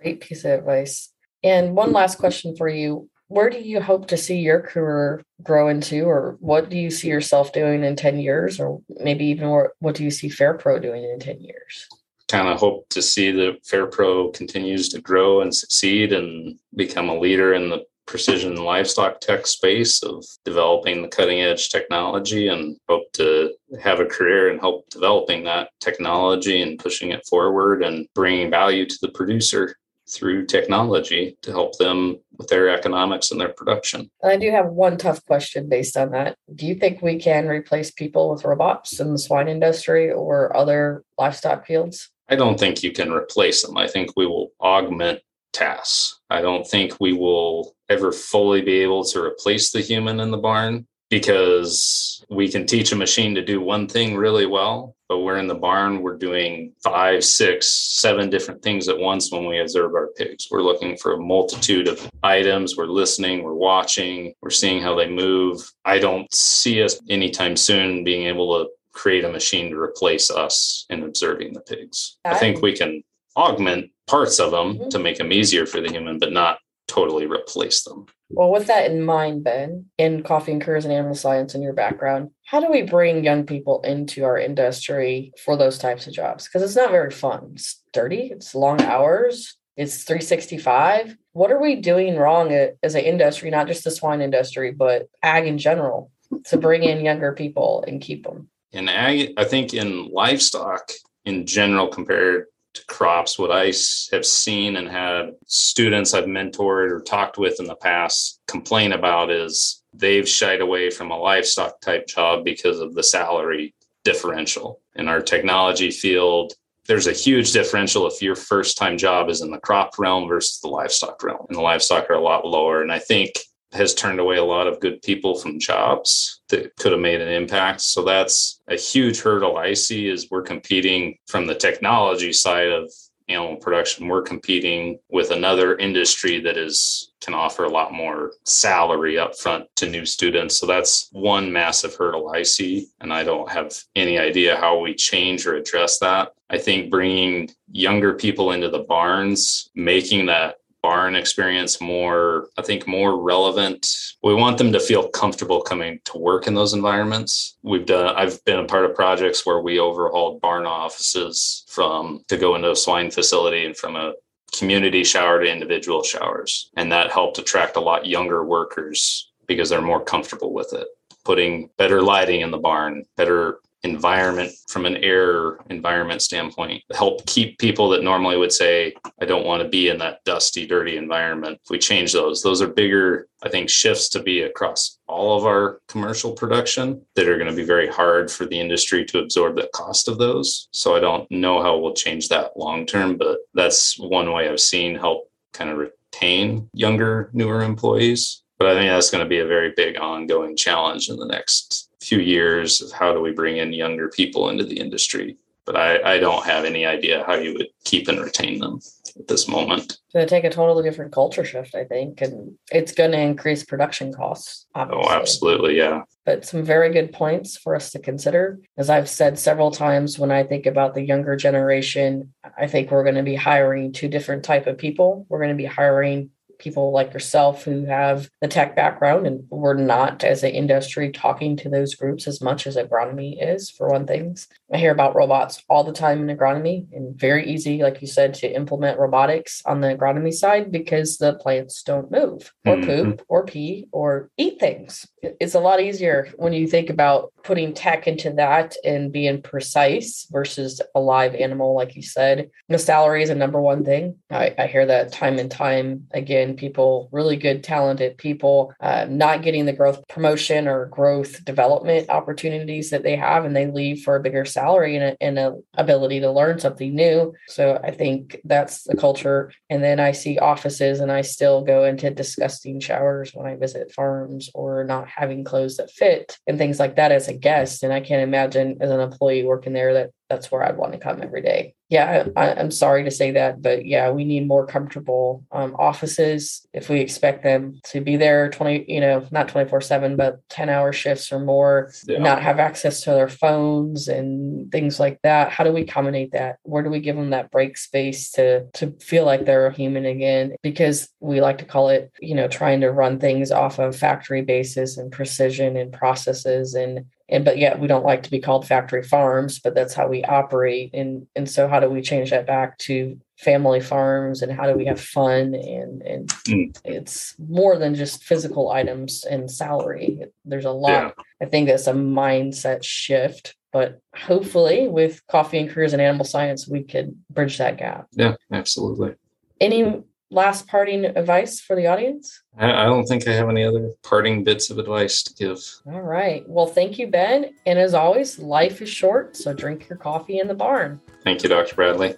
Great 0.01 0.19
piece 0.19 0.45
of 0.45 0.51
advice. 0.51 1.11
And 1.43 1.75
one 1.75 1.91
last 1.91 2.17
question 2.17 2.55
for 2.55 2.67
you 2.67 3.09
where 3.27 3.49
do 3.49 3.59
you 3.59 3.81
hope 3.81 4.07
to 4.07 4.17
see 4.17 4.39
your 4.39 4.61
career 4.61 5.21
grow 5.43 5.67
into 5.67 6.05
or 6.05 6.37
what 6.39 6.69
do 6.69 6.77
you 6.77 6.89
see 6.89 7.09
yourself 7.09 7.51
doing 7.51 7.83
in 7.83 7.95
10 7.95 8.19
years 8.19 8.59
or 8.59 8.81
maybe 8.89 9.25
even 9.25 9.49
what, 9.49 9.71
what 9.79 9.95
do 9.95 10.03
you 10.03 10.11
see 10.11 10.29
FarrPro 10.29 10.81
doing 10.81 11.03
in 11.03 11.19
10 11.19 11.41
years? 11.41 11.87
Kind 12.29 12.47
of 12.47 12.59
hope 12.59 12.87
to 12.89 13.01
see 13.01 13.31
that 13.31 13.63
FarrPro 13.63 14.33
continues 14.33 14.89
to 14.89 15.01
grow 15.01 15.41
and 15.41 15.53
succeed 15.53 16.13
and 16.13 16.57
become 16.75 17.09
a 17.09 17.19
leader 17.19 17.53
in 17.53 17.69
the 17.69 17.85
precision 18.05 18.55
livestock 18.55 19.19
tech 19.19 19.45
space 19.45 20.01
of 20.01 20.25
developing 20.45 21.01
the 21.01 21.09
cutting 21.09 21.41
edge 21.41 21.69
technology 21.69 22.47
and 22.47 22.77
hope 22.87 23.11
to 23.11 23.53
have 23.81 23.99
a 23.99 24.05
career 24.05 24.49
and 24.49 24.61
help 24.61 24.89
developing 24.89 25.43
that 25.43 25.69
technology 25.81 26.61
and 26.61 26.79
pushing 26.79 27.11
it 27.11 27.25
forward 27.27 27.83
and 27.83 28.07
bringing 28.15 28.49
value 28.49 28.85
to 28.85 28.97
the 29.01 29.09
producer 29.09 29.75
through 30.09 30.45
technology 30.45 31.37
to 31.41 31.51
help 31.51 31.77
them 31.77 32.17
with 32.37 32.47
their 32.47 32.69
economics 32.69 33.31
and 33.31 33.39
their 33.39 33.53
production. 33.53 34.09
And 34.21 34.31
I 34.31 34.37
do 34.37 34.51
have 34.51 34.67
one 34.67 34.97
tough 34.97 35.25
question 35.25 35.67
based 35.69 35.97
on 35.97 36.11
that. 36.11 36.35
Do 36.53 36.65
you 36.65 36.75
think 36.75 37.01
we 37.01 37.19
can 37.19 37.47
replace 37.47 37.91
people 37.91 38.31
with 38.31 38.45
robots 38.45 38.99
in 38.99 39.11
the 39.11 39.19
swine 39.19 39.47
industry 39.47 40.11
or 40.11 40.55
other 40.55 41.03
livestock 41.17 41.65
fields? 41.65 42.09
I 42.29 42.35
don't 42.35 42.59
think 42.59 42.83
you 42.83 42.91
can 42.91 43.11
replace 43.11 43.63
them. 43.63 43.77
I 43.77 43.87
think 43.87 44.11
we 44.15 44.25
will 44.25 44.49
augment 44.61 45.21
tasks. 45.53 46.19
I 46.29 46.41
don't 46.41 46.67
think 46.67 46.97
we 46.99 47.13
will 47.13 47.75
ever 47.89 48.11
fully 48.11 48.61
be 48.61 48.79
able 48.79 49.03
to 49.05 49.23
replace 49.23 49.71
the 49.71 49.81
human 49.81 50.19
in 50.19 50.31
the 50.31 50.37
barn 50.37 50.87
because 51.09 52.25
we 52.29 52.49
can 52.49 52.65
teach 52.65 52.91
a 52.91 52.95
machine 52.95 53.33
to 53.35 53.43
do 53.43 53.61
one 53.61 53.87
thing 53.87 54.15
really 54.15 54.45
well, 54.45 54.95
but 55.07 55.19
we're 55.19 55.37
in 55.37 55.47
the 55.47 55.55
barn, 55.55 56.01
we're 56.01 56.17
doing 56.17 56.73
five, 56.83 57.23
six, 57.23 57.67
seven 57.67 58.29
different 58.29 58.61
things 58.61 58.89
at 58.89 58.97
once 58.97 59.31
when 59.31 59.45
we 59.45 59.59
observe 59.59 59.93
our 59.95 60.07
pigs. 60.17 60.47
We're 60.51 60.61
looking 60.61 60.97
for 60.97 61.13
a 61.13 61.19
multitude 61.19 61.87
of 61.87 62.09
items, 62.23 62.75
we're 62.75 62.87
listening, 62.87 63.43
we're 63.43 63.53
watching, 63.53 64.33
we're 64.41 64.49
seeing 64.49 64.81
how 64.81 64.95
they 64.95 65.09
move. 65.09 65.71
I 65.85 65.99
don't 65.99 66.31
see 66.33 66.83
us 66.83 66.99
anytime 67.09 67.55
soon 67.55 68.03
being 68.03 68.27
able 68.27 68.57
to 68.57 68.69
create 68.91 69.23
a 69.23 69.31
machine 69.31 69.71
to 69.71 69.79
replace 69.79 70.29
us 70.29 70.85
in 70.89 71.03
observing 71.03 71.53
the 71.53 71.61
pigs. 71.61 72.17
I 72.25 72.35
think 72.35 72.61
we 72.61 72.75
can 72.75 73.03
augment 73.37 73.91
parts 74.07 74.39
of 74.39 74.51
them 74.51 74.73
mm-hmm. 74.73 74.89
to 74.89 74.99
make 74.99 75.17
them 75.17 75.31
easier 75.31 75.65
for 75.65 75.79
the 75.79 75.89
human, 75.89 76.17
but 76.19 76.33
not 76.33 76.59
totally 76.87 77.27
replace 77.27 77.83
them. 77.83 78.07
Well, 78.29 78.51
with 78.51 78.67
that 78.67 78.91
in 78.91 79.03
mind, 79.03 79.43
Ben, 79.43 79.85
in 79.97 80.23
coffee 80.23 80.51
and 80.51 80.61
careers 80.61 80.83
and 80.83 80.93
animal 80.93 81.15
science 81.15 81.55
in 81.55 81.61
your 81.61 81.73
background, 81.73 82.31
how 82.45 82.59
do 82.59 82.69
we 82.69 82.81
bring 82.81 83.23
young 83.23 83.45
people 83.45 83.81
into 83.81 84.25
our 84.25 84.37
industry 84.37 85.31
for 85.43 85.55
those 85.55 85.77
types 85.77 86.07
of 86.07 86.13
jobs? 86.13 86.45
Because 86.45 86.61
it's 86.61 86.75
not 86.75 86.91
very 86.91 87.11
fun. 87.11 87.51
It's 87.53 87.81
dirty, 87.93 88.29
it's 88.31 88.53
long 88.53 88.81
hours, 88.81 89.55
it's 89.77 90.03
365. 90.03 91.15
What 91.31 91.51
are 91.51 91.61
we 91.61 91.77
doing 91.77 92.17
wrong 92.17 92.51
as 92.83 92.95
an 92.95 93.05
industry, 93.05 93.49
not 93.49 93.67
just 93.67 93.83
the 93.83 93.91
swine 93.91 94.21
industry, 94.21 94.71
but 94.71 95.07
ag 95.23 95.45
in 95.47 95.57
general, 95.57 96.11
to 96.45 96.57
bring 96.57 96.83
in 96.83 97.05
younger 97.05 97.31
people 97.31 97.85
and 97.87 98.01
keep 98.01 98.23
them? 98.25 98.49
In 98.71 98.89
ag, 98.89 99.33
I 99.37 99.45
think 99.45 99.73
in 99.73 100.09
livestock 100.11 100.91
in 101.23 101.45
general, 101.45 101.87
compared 101.87 102.47
to 102.77 102.85
crops, 102.85 103.37
what 103.37 103.51
I 103.51 103.73
have 104.11 104.25
seen 104.25 104.77
and 104.77 104.87
had 104.87 105.31
students 105.47 106.13
I've 106.13 106.25
mentored 106.25 106.91
or 106.91 107.01
talked 107.01 107.37
with 107.37 107.59
in 107.59 107.65
the 107.65 107.75
past 107.75 108.39
complain 108.47 108.93
about 108.93 109.31
is 109.31 109.83
they've 109.93 110.27
shied 110.27 110.61
away 110.61 110.89
from 110.89 111.11
a 111.11 111.17
livestock 111.17 111.81
type 111.81 112.07
job 112.07 112.43
because 112.43 112.79
of 112.79 112.95
the 112.95 113.03
salary 113.03 113.73
differential. 114.03 114.79
In 114.95 115.07
our 115.07 115.21
technology 115.21 115.91
field, 115.91 116.53
there's 116.87 117.07
a 117.07 117.13
huge 117.13 117.51
differential 117.51 118.07
if 118.07 118.21
your 118.21 118.35
first 118.35 118.77
time 118.77 118.97
job 118.97 119.29
is 119.29 119.41
in 119.41 119.51
the 119.51 119.59
crop 119.59 119.99
realm 119.99 120.27
versus 120.27 120.59
the 120.61 120.69
livestock 120.69 121.21
realm. 121.21 121.45
And 121.49 121.57
the 121.57 121.61
livestock 121.61 122.09
are 122.09 122.13
a 122.13 122.21
lot 122.21 122.45
lower. 122.45 122.81
And 122.81 122.91
I 122.91 122.99
think 122.99 123.31
has 123.73 123.93
turned 123.93 124.19
away 124.19 124.37
a 124.37 124.43
lot 124.43 124.67
of 124.67 124.79
good 124.79 125.01
people 125.01 125.37
from 125.37 125.59
jobs 125.59 126.41
that 126.49 126.75
could 126.77 126.91
have 126.91 127.01
made 127.01 127.21
an 127.21 127.27
impact. 127.27 127.81
So 127.81 128.03
that's 128.03 128.61
a 128.67 128.75
huge 128.75 129.19
hurdle 129.21 129.57
I 129.57 129.73
see 129.73 130.07
is 130.07 130.29
we're 130.31 130.41
competing 130.41 131.17
from 131.27 131.47
the 131.47 131.55
technology 131.55 132.31
side 132.31 132.69
of 132.69 132.89
animal 133.29 133.57
production. 133.57 134.07
We're 134.07 134.21
competing 134.21 134.99
with 135.09 135.31
another 135.31 135.75
industry 135.75 136.39
that 136.41 136.57
is 136.57 137.11
can 137.19 137.33
offer 137.33 137.65
a 137.65 137.69
lot 137.69 137.91
more 137.91 138.31
salary 138.45 139.17
up 139.17 139.37
front 139.37 139.65
to 139.75 139.89
new 139.89 140.05
students. 140.05 140.55
So 140.55 140.65
that's 140.65 141.09
one 141.11 141.51
massive 141.51 141.95
hurdle 141.95 142.29
I 142.29 142.43
see. 142.43 142.87
And 143.01 143.11
I 143.11 143.23
don't 143.23 143.49
have 143.51 143.73
any 143.95 144.17
idea 144.17 144.55
how 144.55 144.79
we 144.79 144.95
change 144.95 145.45
or 145.45 145.55
address 145.55 145.99
that. 145.99 146.31
I 146.49 146.57
think 146.57 146.89
bringing 146.89 147.49
younger 147.69 148.13
people 148.13 148.51
into 148.51 148.69
the 148.69 148.79
barns, 148.83 149.69
making 149.75 150.27
that 150.27 150.55
barn 150.81 151.15
experience 151.15 151.81
more, 151.81 152.49
I 152.57 152.61
think, 152.61 152.87
more 152.87 153.21
relevant. 153.21 154.13
We 154.23 154.33
want 154.33 154.57
them 154.57 154.71
to 154.73 154.79
feel 154.79 155.09
comfortable 155.09 155.61
coming 155.61 155.99
to 156.05 156.17
work 156.17 156.47
in 156.47 156.53
those 156.53 156.73
environments. 156.73 157.57
We've 157.63 157.85
done, 157.85 158.15
I've 158.15 158.43
been 158.45 158.59
a 158.59 158.65
part 158.65 158.85
of 158.85 158.95
projects 158.95 159.45
where 159.45 159.61
we 159.61 159.79
overhauled 159.79 160.41
barn 160.41 160.65
offices 160.65 161.65
from 161.67 162.23
to 162.27 162.37
go 162.37 162.55
into 162.55 162.71
a 162.71 162.75
swine 162.75 163.11
facility 163.11 163.65
and 163.65 163.75
from 163.75 163.95
a 163.95 164.13
community 164.55 165.03
shower 165.03 165.41
to 165.41 165.51
individual 165.51 166.03
showers. 166.03 166.69
And 166.77 166.91
that 166.91 167.11
helped 167.11 167.37
attract 167.37 167.75
a 167.75 167.81
lot 167.81 168.05
younger 168.05 168.45
workers 168.45 169.31
because 169.45 169.69
they're 169.69 169.81
more 169.81 170.03
comfortable 170.03 170.53
with 170.53 170.73
it. 170.73 170.87
Putting 171.25 171.69
better 171.77 172.01
lighting 172.01 172.41
in 172.41 172.51
the 172.51 172.57
barn, 172.57 173.05
better 173.17 173.59
environment 173.83 174.51
from 174.67 174.85
an 174.85 174.97
air 174.97 175.57
environment 175.69 176.21
standpoint 176.21 176.83
help 176.93 177.25
keep 177.27 177.59
people 177.59 177.89
that 177.89 178.03
normally 178.03 178.35
would 178.35 178.51
say 178.51 178.93
i 179.21 179.25
don't 179.25 179.45
want 179.45 179.61
to 179.61 179.69
be 179.69 179.89
in 179.89 179.99
that 179.99 180.23
dusty 180.23 180.65
dirty 180.65 180.97
environment. 180.97 181.59
If 181.63 181.69
we 181.69 181.77
change 181.77 182.11
those 182.11 182.41
those 182.41 182.61
are 182.61 182.67
bigger 182.67 183.27
i 183.43 183.49
think 183.49 183.69
shifts 183.69 184.09
to 184.09 184.21
be 184.21 184.41
across 184.41 184.97
all 185.07 185.37
of 185.37 185.45
our 185.45 185.79
commercial 185.87 186.31
production 186.31 187.01
that 187.15 187.27
are 187.27 187.37
going 187.37 187.49
to 187.49 187.55
be 187.55 187.63
very 187.63 187.87
hard 187.87 188.31
for 188.31 188.45
the 188.45 188.59
industry 188.59 189.05
to 189.05 189.19
absorb 189.19 189.55
the 189.55 189.69
cost 189.73 190.07
of 190.07 190.17
those. 190.17 190.69
So 190.71 190.95
i 190.95 190.99
don't 190.99 191.29
know 191.29 191.61
how 191.61 191.77
we'll 191.77 191.93
change 191.93 192.29
that 192.29 192.57
long 192.57 192.85
term 192.85 193.17
but 193.17 193.37
that's 193.53 193.99
one 193.99 194.31
way 194.33 194.49
i've 194.49 194.59
seen 194.59 194.95
help 194.95 195.29
kind 195.53 195.69
of 195.69 195.77
retain 195.77 196.69
younger 196.73 197.29
newer 197.33 197.61
employees. 197.61 198.43
But 198.57 198.69
i 198.69 198.73
think 198.73 198.89
that's 198.89 199.11
going 199.11 199.23
to 199.23 199.29
be 199.29 199.39
a 199.39 199.47
very 199.47 199.73
big 199.75 199.97
ongoing 199.97 200.55
challenge 200.55 201.09
in 201.09 201.17
the 201.17 201.27
next 201.27 201.86
few 202.07 202.19
years 202.19 202.81
of 202.81 202.91
how 202.91 203.13
do 203.13 203.21
we 203.21 203.31
bring 203.31 203.57
in 203.57 203.73
younger 203.73 204.09
people 204.09 204.49
into 204.49 204.63
the 204.63 204.79
industry. 204.79 205.37
But 205.65 205.75
I, 205.75 206.13
I 206.13 206.19
don't 206.19 206.45
have 206.45 206.63
any 206.63 206.85
idea 206.85 207.25
how 207.27 207.33
you 207.35 207.53
would 207.53 207.67
keep 207.83 208.07
and 208.07 208.21
retain 208.21 208.59
them 208.59 208.79
at 209.19 209.27
this 209.27 209.49
moment. 209.49 209.83
It's 209.83 210.13
going 210.13 210.25
to 210.25 210.29
take 210.29 210.45
a 210.45 210.49
totally 210.49 210.83
different 210.83 211.11
culture 211.11 211.43
shift, 211.43 211.75
I 211.75 211.83
think, 211.83 212.21
and 212.21 212.57
it's 212.71 212.93
going 212.93 213.11
to 213.11 213.19
increase 213.19 213.65
production 213.65 214.13
costs. 214.13 214.65
Oh, 214.75 214.81
obviously. 214.81 215.03
Oh, 215.03 215.19
absolutely, 215.19 215.77
yeah. 215.77 216.03
But 216.25 216.45
some 216.45 216.63
very 216.63 216.93
good 216.93 217.11
points 217.11 217.57
for 217.57 217.75
us 217.75 217.91
to 217.91 217.99
consider. 217.99 218.59
As 218.77 218.89
I've 218.89 219.09
said 219.09 219.37
several 219.37 219.71
times, 219.71 220.17
when 220.17 220.31
I 220.31 220.43
think 220.43 220.65
about 220.65 220.95
the 220.95 221.03
younger 221.03 221.35
generation, 221.35 222.33
I 222.57 222.67
think 222.67 222.89
we're 222.89 223.03
going 223.03 223.15
to 223.15 223.23
be 223.23 223.35
hiring 223.35 223.91
two 223.91 224.07
different 224.07 224.43
type 224.43 224.67
of 224.67 224.77
people. 224.77 225.25
We're 225.27 225.39
going 225.39 225.49
to 225.49 225.55
be 225.55 225.65
hiring 225.65 226.29
people 226.59 226.91
like 226.91 227.13
yourself 227.13 227.63
who 227.63 227.85
have 227.85 228.29
the 228.41 228.47
tech 228.47 228.75
background 228.75 229.25
and 229.27 229.43
we're 229.49 229.73
not 229.73 230.23
as 230.23 230.43
an 230.43 230.51
industry 230.51 231.11
talking 231.11 231.55
to 231.57 231.69
those 231.69 231.95
groups 231.95 232.27
as 232.27 232.41
much 232.41 232.67
as 232.67 232.75
agronomy 232.75 233.37
is 233.39 233.69
for 233.69 233.89
one 233.89 234.05
things 234.05 234.47
i 234.73 234.77
hear 234.77 234.91
about 234.91 235.15
robots 235.15 235.63
all 235.69 235.83
the 235.83 235.93
time 235.93 236.27
in 236.27 236.37
agronomy 236.37 236.85
and 236.93 237.17
very 237.19 237.49
easy 237.49 237.81
like 237.81 238.01
you 238.01 238.07
said 238.07 238.33
to 238.33 238.47
implement 238.53 238.99
robotics 238.99 239.61
on 239.65 239.81
the 239.81 239.95
agronomy 239.95 240.33
side 240.33 240.71
because 240.71 241.17
the 241.17 241.33
plants 241.35 241.83
don't 241.83 242.11
move 242.11 242.53
or 242.65 242.75
mm-hmm. 242.75 242.85
poop 242.85 243.21
or 243.27 243.45
pee 243.45 243.87
or 243.91 244.29
eat 244.37 244.59
things. 244.59 245.07
It's 245.21 245.55
a 245.55 245.59
lot 245.59 245.81
easier 245.81 246.29
when 246.37 246.53
you 246.53 246.67
think 246.67 246.89
about 246.89 247.33
putting 247.43 247.73
tech 247.73 248.07
into 248.07 248.31
that 248.33 248.75
and 248.83 249.11
being 249.11 249.41
precise 249.41 250.27
versus 250.31 250.81
a 250.95 250.99
live 250.99 251.35
animal 251.35 251.75
like 251.75 251.95
you 251.95 252.01
said. 252.01 252.49
The 252.69 252.77
salary 252.77 253.23
is 253.23 253.29
a 253.29 253.35
number 253.35 253.61
one 253.61 253.83
thing. 253.83 254.15
I, 254.29 254.53
I 254.57 254.67
hear 254.67 254.85
that 254.85 255.11
time 255.11 255.39
and 255.39 255.49
time 255.49 256.07
again 256.11 256.46
people, 256.55 257.09
really 257.11 257.35
good, 257.35 257.63
talented 257.63 258.17
people, 258.17 258.73
uh, 258.79 259.05
not 259.09 259.41
getting 259.41 259.65
the 259.65 259.73
growth 259.73 260.07
promotion 260.07 260.67
or 260.67 260.85
growth 260.85 261.43
development 261.43 262.09
opportunities 262.09 262.89
that 262.91 263.03
they 263.03 263.15
have, 263.15 263.45
and 263.45 263.55
they 263.55 263.67
leave 263.67 264.03
for 264.03 264.15
a 264.15 264.21
bigger 264.21 264.45
salary 264.45 264.95
and 264.95 265.03
a, 265.03 265.17
and 265.21 265.39
a 265.39 265.55
ability 265.75 266.19
to 266.19 266.31
learn 266.31 266.59
something 266.59 266.95
new. 266.95 267.33
So 267.47 267.79
I 267.83 267.91
think 267.91 268.37
that's 268.45 268.83
the 268.83 268.95
culture. 268.95 269.51
And 269.69 269.83
then 269.83 269.99
I 269.99 270.11
see 270.11 270.37
offices, 270.37 270.99
and 270.99 271.11
I 271.11 271.21
still 271.21 271.63
go 271.63 271.85
into 271.85 272.09
disgusting 272.09 272.79
showers 272.79 273.31
when 273.33 273.47
I 273.47 273.55
visit 273.55 273.91
farms 273.91 274.49
or 274.53 274.83
not 274.83 275.07
having 275.07 275.43
clothes 275.43 275.77
that 275.77 275.91
fit 275.91 276.37
and 276.47 276.57
things 276.57 276.79
like 276.79 276.95
that 276.95 277.11
as 277.11 277.27
a 277.27 277.33
guest. 277.33 277.83
And 277.83 277.91
I 277.91 278.01
can't 278.01 278.21
imagine 278.21 278.77
as 278.81 278.91
an 278.91 278.99
employee 278.99 279.43
working 279.43 279.73
there 279.73 279.93
that 279.95 280.11
that's 280.29 280.51
where 280.51 280.63
I'd 280.63 280.77
want 280.77 280.93
to 280.93 280.99
come 280.99 281.21
every 281.21 281.41
day. 281.41 281.73
Yeah, 281.89 282.27
I, 282.35 282.49
am 282.49 282.69
sorry 282.69 283.05
to 283.05 283.11
say 283.11 283.31
that, 283.31 283.61
but 283.61 283.85
yeah, 283.85 284.11
we 284.11 284.25
need 284.25 284.45
more 284.45 284.67
comfortable 284.67 285.45
um, 285.53 285.73
offices 285.79 286.67
if 286.73 286.89
we 286.89 286.99
expect 286.99 287.43
them 287.43 287.79
to 287.85 288.01
be 288.01 288.17
there 288.17 288.49
20, 288.49 288.91
you 288.91 288.99
know, 288.99 289.25
not 289.31 289.47
24 289.47 289.79
seven, 289.79 290.17
but 290.17 290.41
10 290.49 290.67
hour 290.67 290.91
shifts 290.91 291.31
or 291.31 291.39
more, 291.39 291.93
yeah. 292.05 292.19
not 292.19 292.41
have 292.41 292.59
access 292.59 293.01
to 293.03 293.11
their 293.11 293.29
phones 293.29 294.09
and 294.09 294.69
things 294.69 294.99
like 294.99 295.19
that. 295.23 295.49
How 295.49 295.63
do 295.63 295.71
we 295.71 295.81
accommodate 295.81 296.33
that? 296.33 296.57
Where 296.63 296.83
do 296.83 296.89
we 296.89 296.99
give 296.99 297.15
them 297.15 297.29
that 297.29 297.51
break 297.51 297.77
space 297.77 298.31
to, 298.31 298.65
to 298.73 298.91
feel 298.99 299.23
like 299.23 299.45
they're 299.45 299.67
a 299.67 299.73
human 299.73 300.05
again? 300.05 300.55
Because 300.61 301.07
we 301.21 301.39
like 301.39 301.59
to 301.59 301.65
call 301.65 301.87
it, 301.87 302.11
you 302.19 302.35
know, 302.35 302.49
trying 302.49 302.81
to 302.81 302.91
run 302.91 303.17
things 303.17 303.49
off 303.49 303.79
of 303.79 303.95
factory 303.95 304.41
basis 304.41 304.97
and 304.97 305.09
precision 305.09 305.77
and 305.77 305.93
processes 305.93 306.73
and 306.73 307.05
and 307.29 307.43
but 307.43 307.57
yet 307.57 307.79
we 307.79 307.87
don't 307.87 308.05
like 308.05 308.23
to 308.23 308.31
be 308.31 308.39
called 308.39 308.67
factory 308.67 309.03
farms 309.03 309.59
but 309.59 309.75
that's 309.75 309.93
how 309.93 310.07
we 310.07 310.23
operate 310.23 310.93
and 310.93 311.27
and 311.35 311.49
so 311.49 311.67
how 311.67 311.79
do 311.79 311.89
we 311.89 312.01
change 312.01 312.29
that 312.29 312.47
back 312.47 312.77
to 312.77 313.19
family 313.37 313.79
farms 313.79 314.41
and 314.41 314.51
how 314.51 314.65
do 314.65 314.73
we 314.73 314.85
have 314.85 314.99
fun 314.99 315.53
and 315.53 316.01
and 316.01 316.29
mm. 316.45 316.75
it's 316.83 317.35
more 317.37 317.77
than 317.77 317.93
just 317.93 318.23
physical 318.23 318.71
items 318.71 319.23
and 319.25 319.51
salary 319.51 320.21
there's 320.45 320.65
a 320.65 320.71
lot 320.71 320.89
yeah. 321.17 321.23
i 321.41 321.45
think 321.45 321.67
that's 321.67 321.87
a 321.87 321.93
mindset 321.93 322.83
shift 322.83 323.55
but 323.71 324.01
hopefully 324.15 324.87
with 324.87 325.25
coffee 325.27 325.59
and 325.59 325.69
careers 325.69 325.93
and 325.93 326.01
animal 326.01 326.25
science 326.25 326.67
we 326.67 326.83
could 326.83 327.15
bridge 327.29 327.57
that 327.57 327.77
gap 327.77 328.07
yeah 328.13 328.35
absolutely 328.51 329.13
any 329.59 330.01
last 330.29 330.67
parting 330.67 331.05
advice 331.05 331.61
for 331.61 331.75
the 331.75 331.87
audience? 331.87 332.43
I 332.57 332.85
don't 332.85 333.05
think 333.05 333.27
I 333.27 333.33
have 333.33 333.49
any 333.49 333.63
other 333.63 333.91
parting 334.03 334.43
bits 334.43 334.69
of 334.69 334.77
advice 334.79 335.23
to 335.23 335.33
give. 335.33 335.57
All 335.85 336.01
right. 336.01 336.43
Well, 336.47 336.65
thank 336.65 336.99
you, 336.99 337.07
Ben. 337.07 337.53
And 337.65 337.79
as 337.79 337.93
always, 337.93 338.39
life 338.39 338.81
is 338.81 338.89
short, 338.89 339.37
so 339.37 339.53
drink 339.53 339.87
your 339.89 339.97
coffee 339.97 340.39
in 340.39 340.47
the 340.47 340.53
barn. 340.53 341.01
Thank 341.23 341.43
you, 341.43 341.49
Dr. 341.49 341.75
Bradley. 341.75 342.15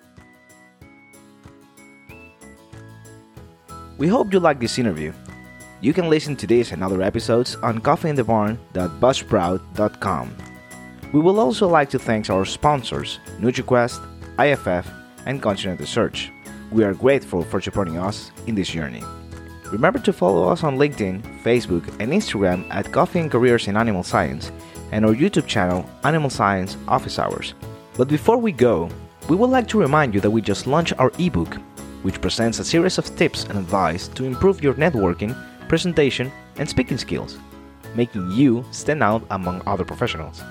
We 3.97 4.07
hope 4.07 4.31
you 4.31 4.39
like 4.39 4.59
this 4.59 4.77
interview. 4.79 5.11
You 5.81 5.93
can 5.93 6.09
listen 6.09 6.35
to 6.37 6.47
this 6.47 6.71
and 6.71 6.83
other 6.83 7.01
episodes 7.01 7.55
on 7.57 7.81
coffeeinthebarn.buzzsprout.com. 7.81 10.35
We 11.11 11.19
would 11.19 11.37
also 11.37 11.67
like 11.67 11.89
to 11.89 11.99
thank 11.99 12.29
our 12.29 12.45
sponsors, 12.45 13.19
NutriQuest, 13.39 13.99
IFF, 14.39 14.89
and 15.25 15.41
Continental 15.41 15.85
Search. 15.85 16.31
We 16.71 16.83
are 16.83 16.93
grateful 16.93 17.43
for 17.43 17.59
supporting 17.59 17.97
us 17.97 18.31
in 18.45 18.53
this 18.53 18.69
journey. 18.69 19.03
Remember 19.71 19.97
to 19.99 20.13
follow 20.13 20.49
us 20.49 20.63
on 20.63 20.77
LinkedIn, 20.77 21.43
Facebook, 21.43 21.87
and 21.99 22.11
Instagram 22.11 22.67
at 22.69 22.91
Coffee 22.91 23.19
and 23.19 23.31
Careers 23.31 23.67
in 23.67 23.75
Animal 23.75 24.03
Science 24.03 24.51
and 24.91 25.03
our 25.03 25.13
YouTube 25.13 25.47
channel, 25.47 25.89
Animal 26.03 26.29
Science 26.29 26.77
Office 26.87 27.17
Hours. 27.17 27.55
But 27.97 28.07
before 28.07 28.37
we 28.37 28.51
go, 28.51 28.87
we 29.27 29.35
would 29.35 29.49
like 29.49 29.67
to 29.69 29.79
remind 29.79 30.13
you 30.13 30.21
that 30.21 30.29
we 30.29 30.41
just 30.41 30.67
launched 30.67 30.93
our 30.99 31.11
ebook, 31.17 31.55
which 32.03 32.21
presents 32.21 32.59
a 32.59 32.63
series 32.63 32.99
of 32.99 33.15
tips 33.15 33.45
and 33.45 33.57
advice 33.57 34.07
to 34.09 34.25
improve 34.25 34.63
your 34.63 34.75
networking, 34.75 35.35
presentation, 35.67 36.31
and 36.57 36.69
speaking 36.69 36.99
skills, 36.99 37.39
making 37.95 38.29
you 38.31 38.63
stand 38.71 39.01
out 39.01 39.23
among 39.31 39.63
other 39.65 39.85
professionals. 39.85 40.43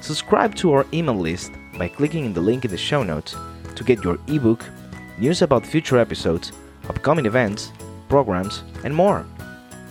Subscribe 0.00 0.54
to 0.56 0.72
our 0.72 0.86
email 0.92 1.16
list 1.16 1.52
by 1.78 1.88
clicking 1.88 2.26
in 2.26 2.34
the 2.34 2.40
link 2.40 2.66
in 2.66 2.70
the 2.70 2.76
show 2.76 3.02
notes 3.02 3.34
to 3.74 3.84
get 3.84 4.04
your 4.04 4.18
ebook, 4.26 4.64
news 5.20 5.42
about 5.42 5.66
future 5.66 5.98
episodes, 5.98 6.52
upcoming 6.88 7.26
events, 7.26 7.72
programs, 8.08 8.62
and 8.84 8.94
more. 8.94 9.26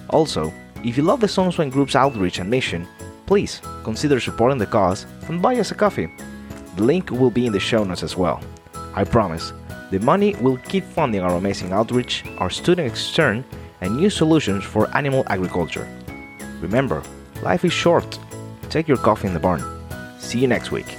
Also, 0.09 0.53
if 0.83 0.97
you 0.97 1.03
love 1.03 1.19
the 1.19 1.27
Sunswine 1.27 1.71
Group's 1.71 1.95
outreach 1.95 2.39
and 2.39 2.49
mission, 2.49 2.87
please 3.25 3.61
consider 3.83 4.19
supporting 4.19 4.57
the 4.57 4.65
cause 4.65 5.05
and 5.27 5.41
buy 5.41 5.55
us 5.55 5.71
a 5.71 5.75
coffee. 5.75 6.09
The 6.75 6.83
link 6.83 7.11
will 7.11 7.31
be 7.31 7.45
in 7.45 7.53
the 7.53 7.59
show 7.59 7.83
notes 7.83 8.03
as 8.03 8.15
well. 8.15 8.41
I 8.95 9.03
promise, 9.03 9.53
the 9.91 9.99
money 9.99 10.35
will 10.35 10.57
keep 10.57 10.83
funding 10.83 11.21
our 11.21 11.35
amazing 11.35 11.71
outreach, 11.71 12.23
our 12.37 12.49
student 12.49 12.87
extern, 12.87 13.43
and 13.81 13.95
new 13.95 14.09
solutions 14.09 14.63
for 14.63 14.95
animal 14.95 15.23
agriculture. 15.27 15.87
Remember, 16.61 17.03
life 17.41 17.63
is 17.63 17.73
short. 17.73 18.19
Take 18.69 18.87
your 18.87 18.97
coffee 18.97 19.27
in 19.27 19.33
the 19.33 19.39
barn. 19.39 19.63
See 20.19 20.39
you 20.39 20.47
next 20.47 20.71
week. 20.71 20.97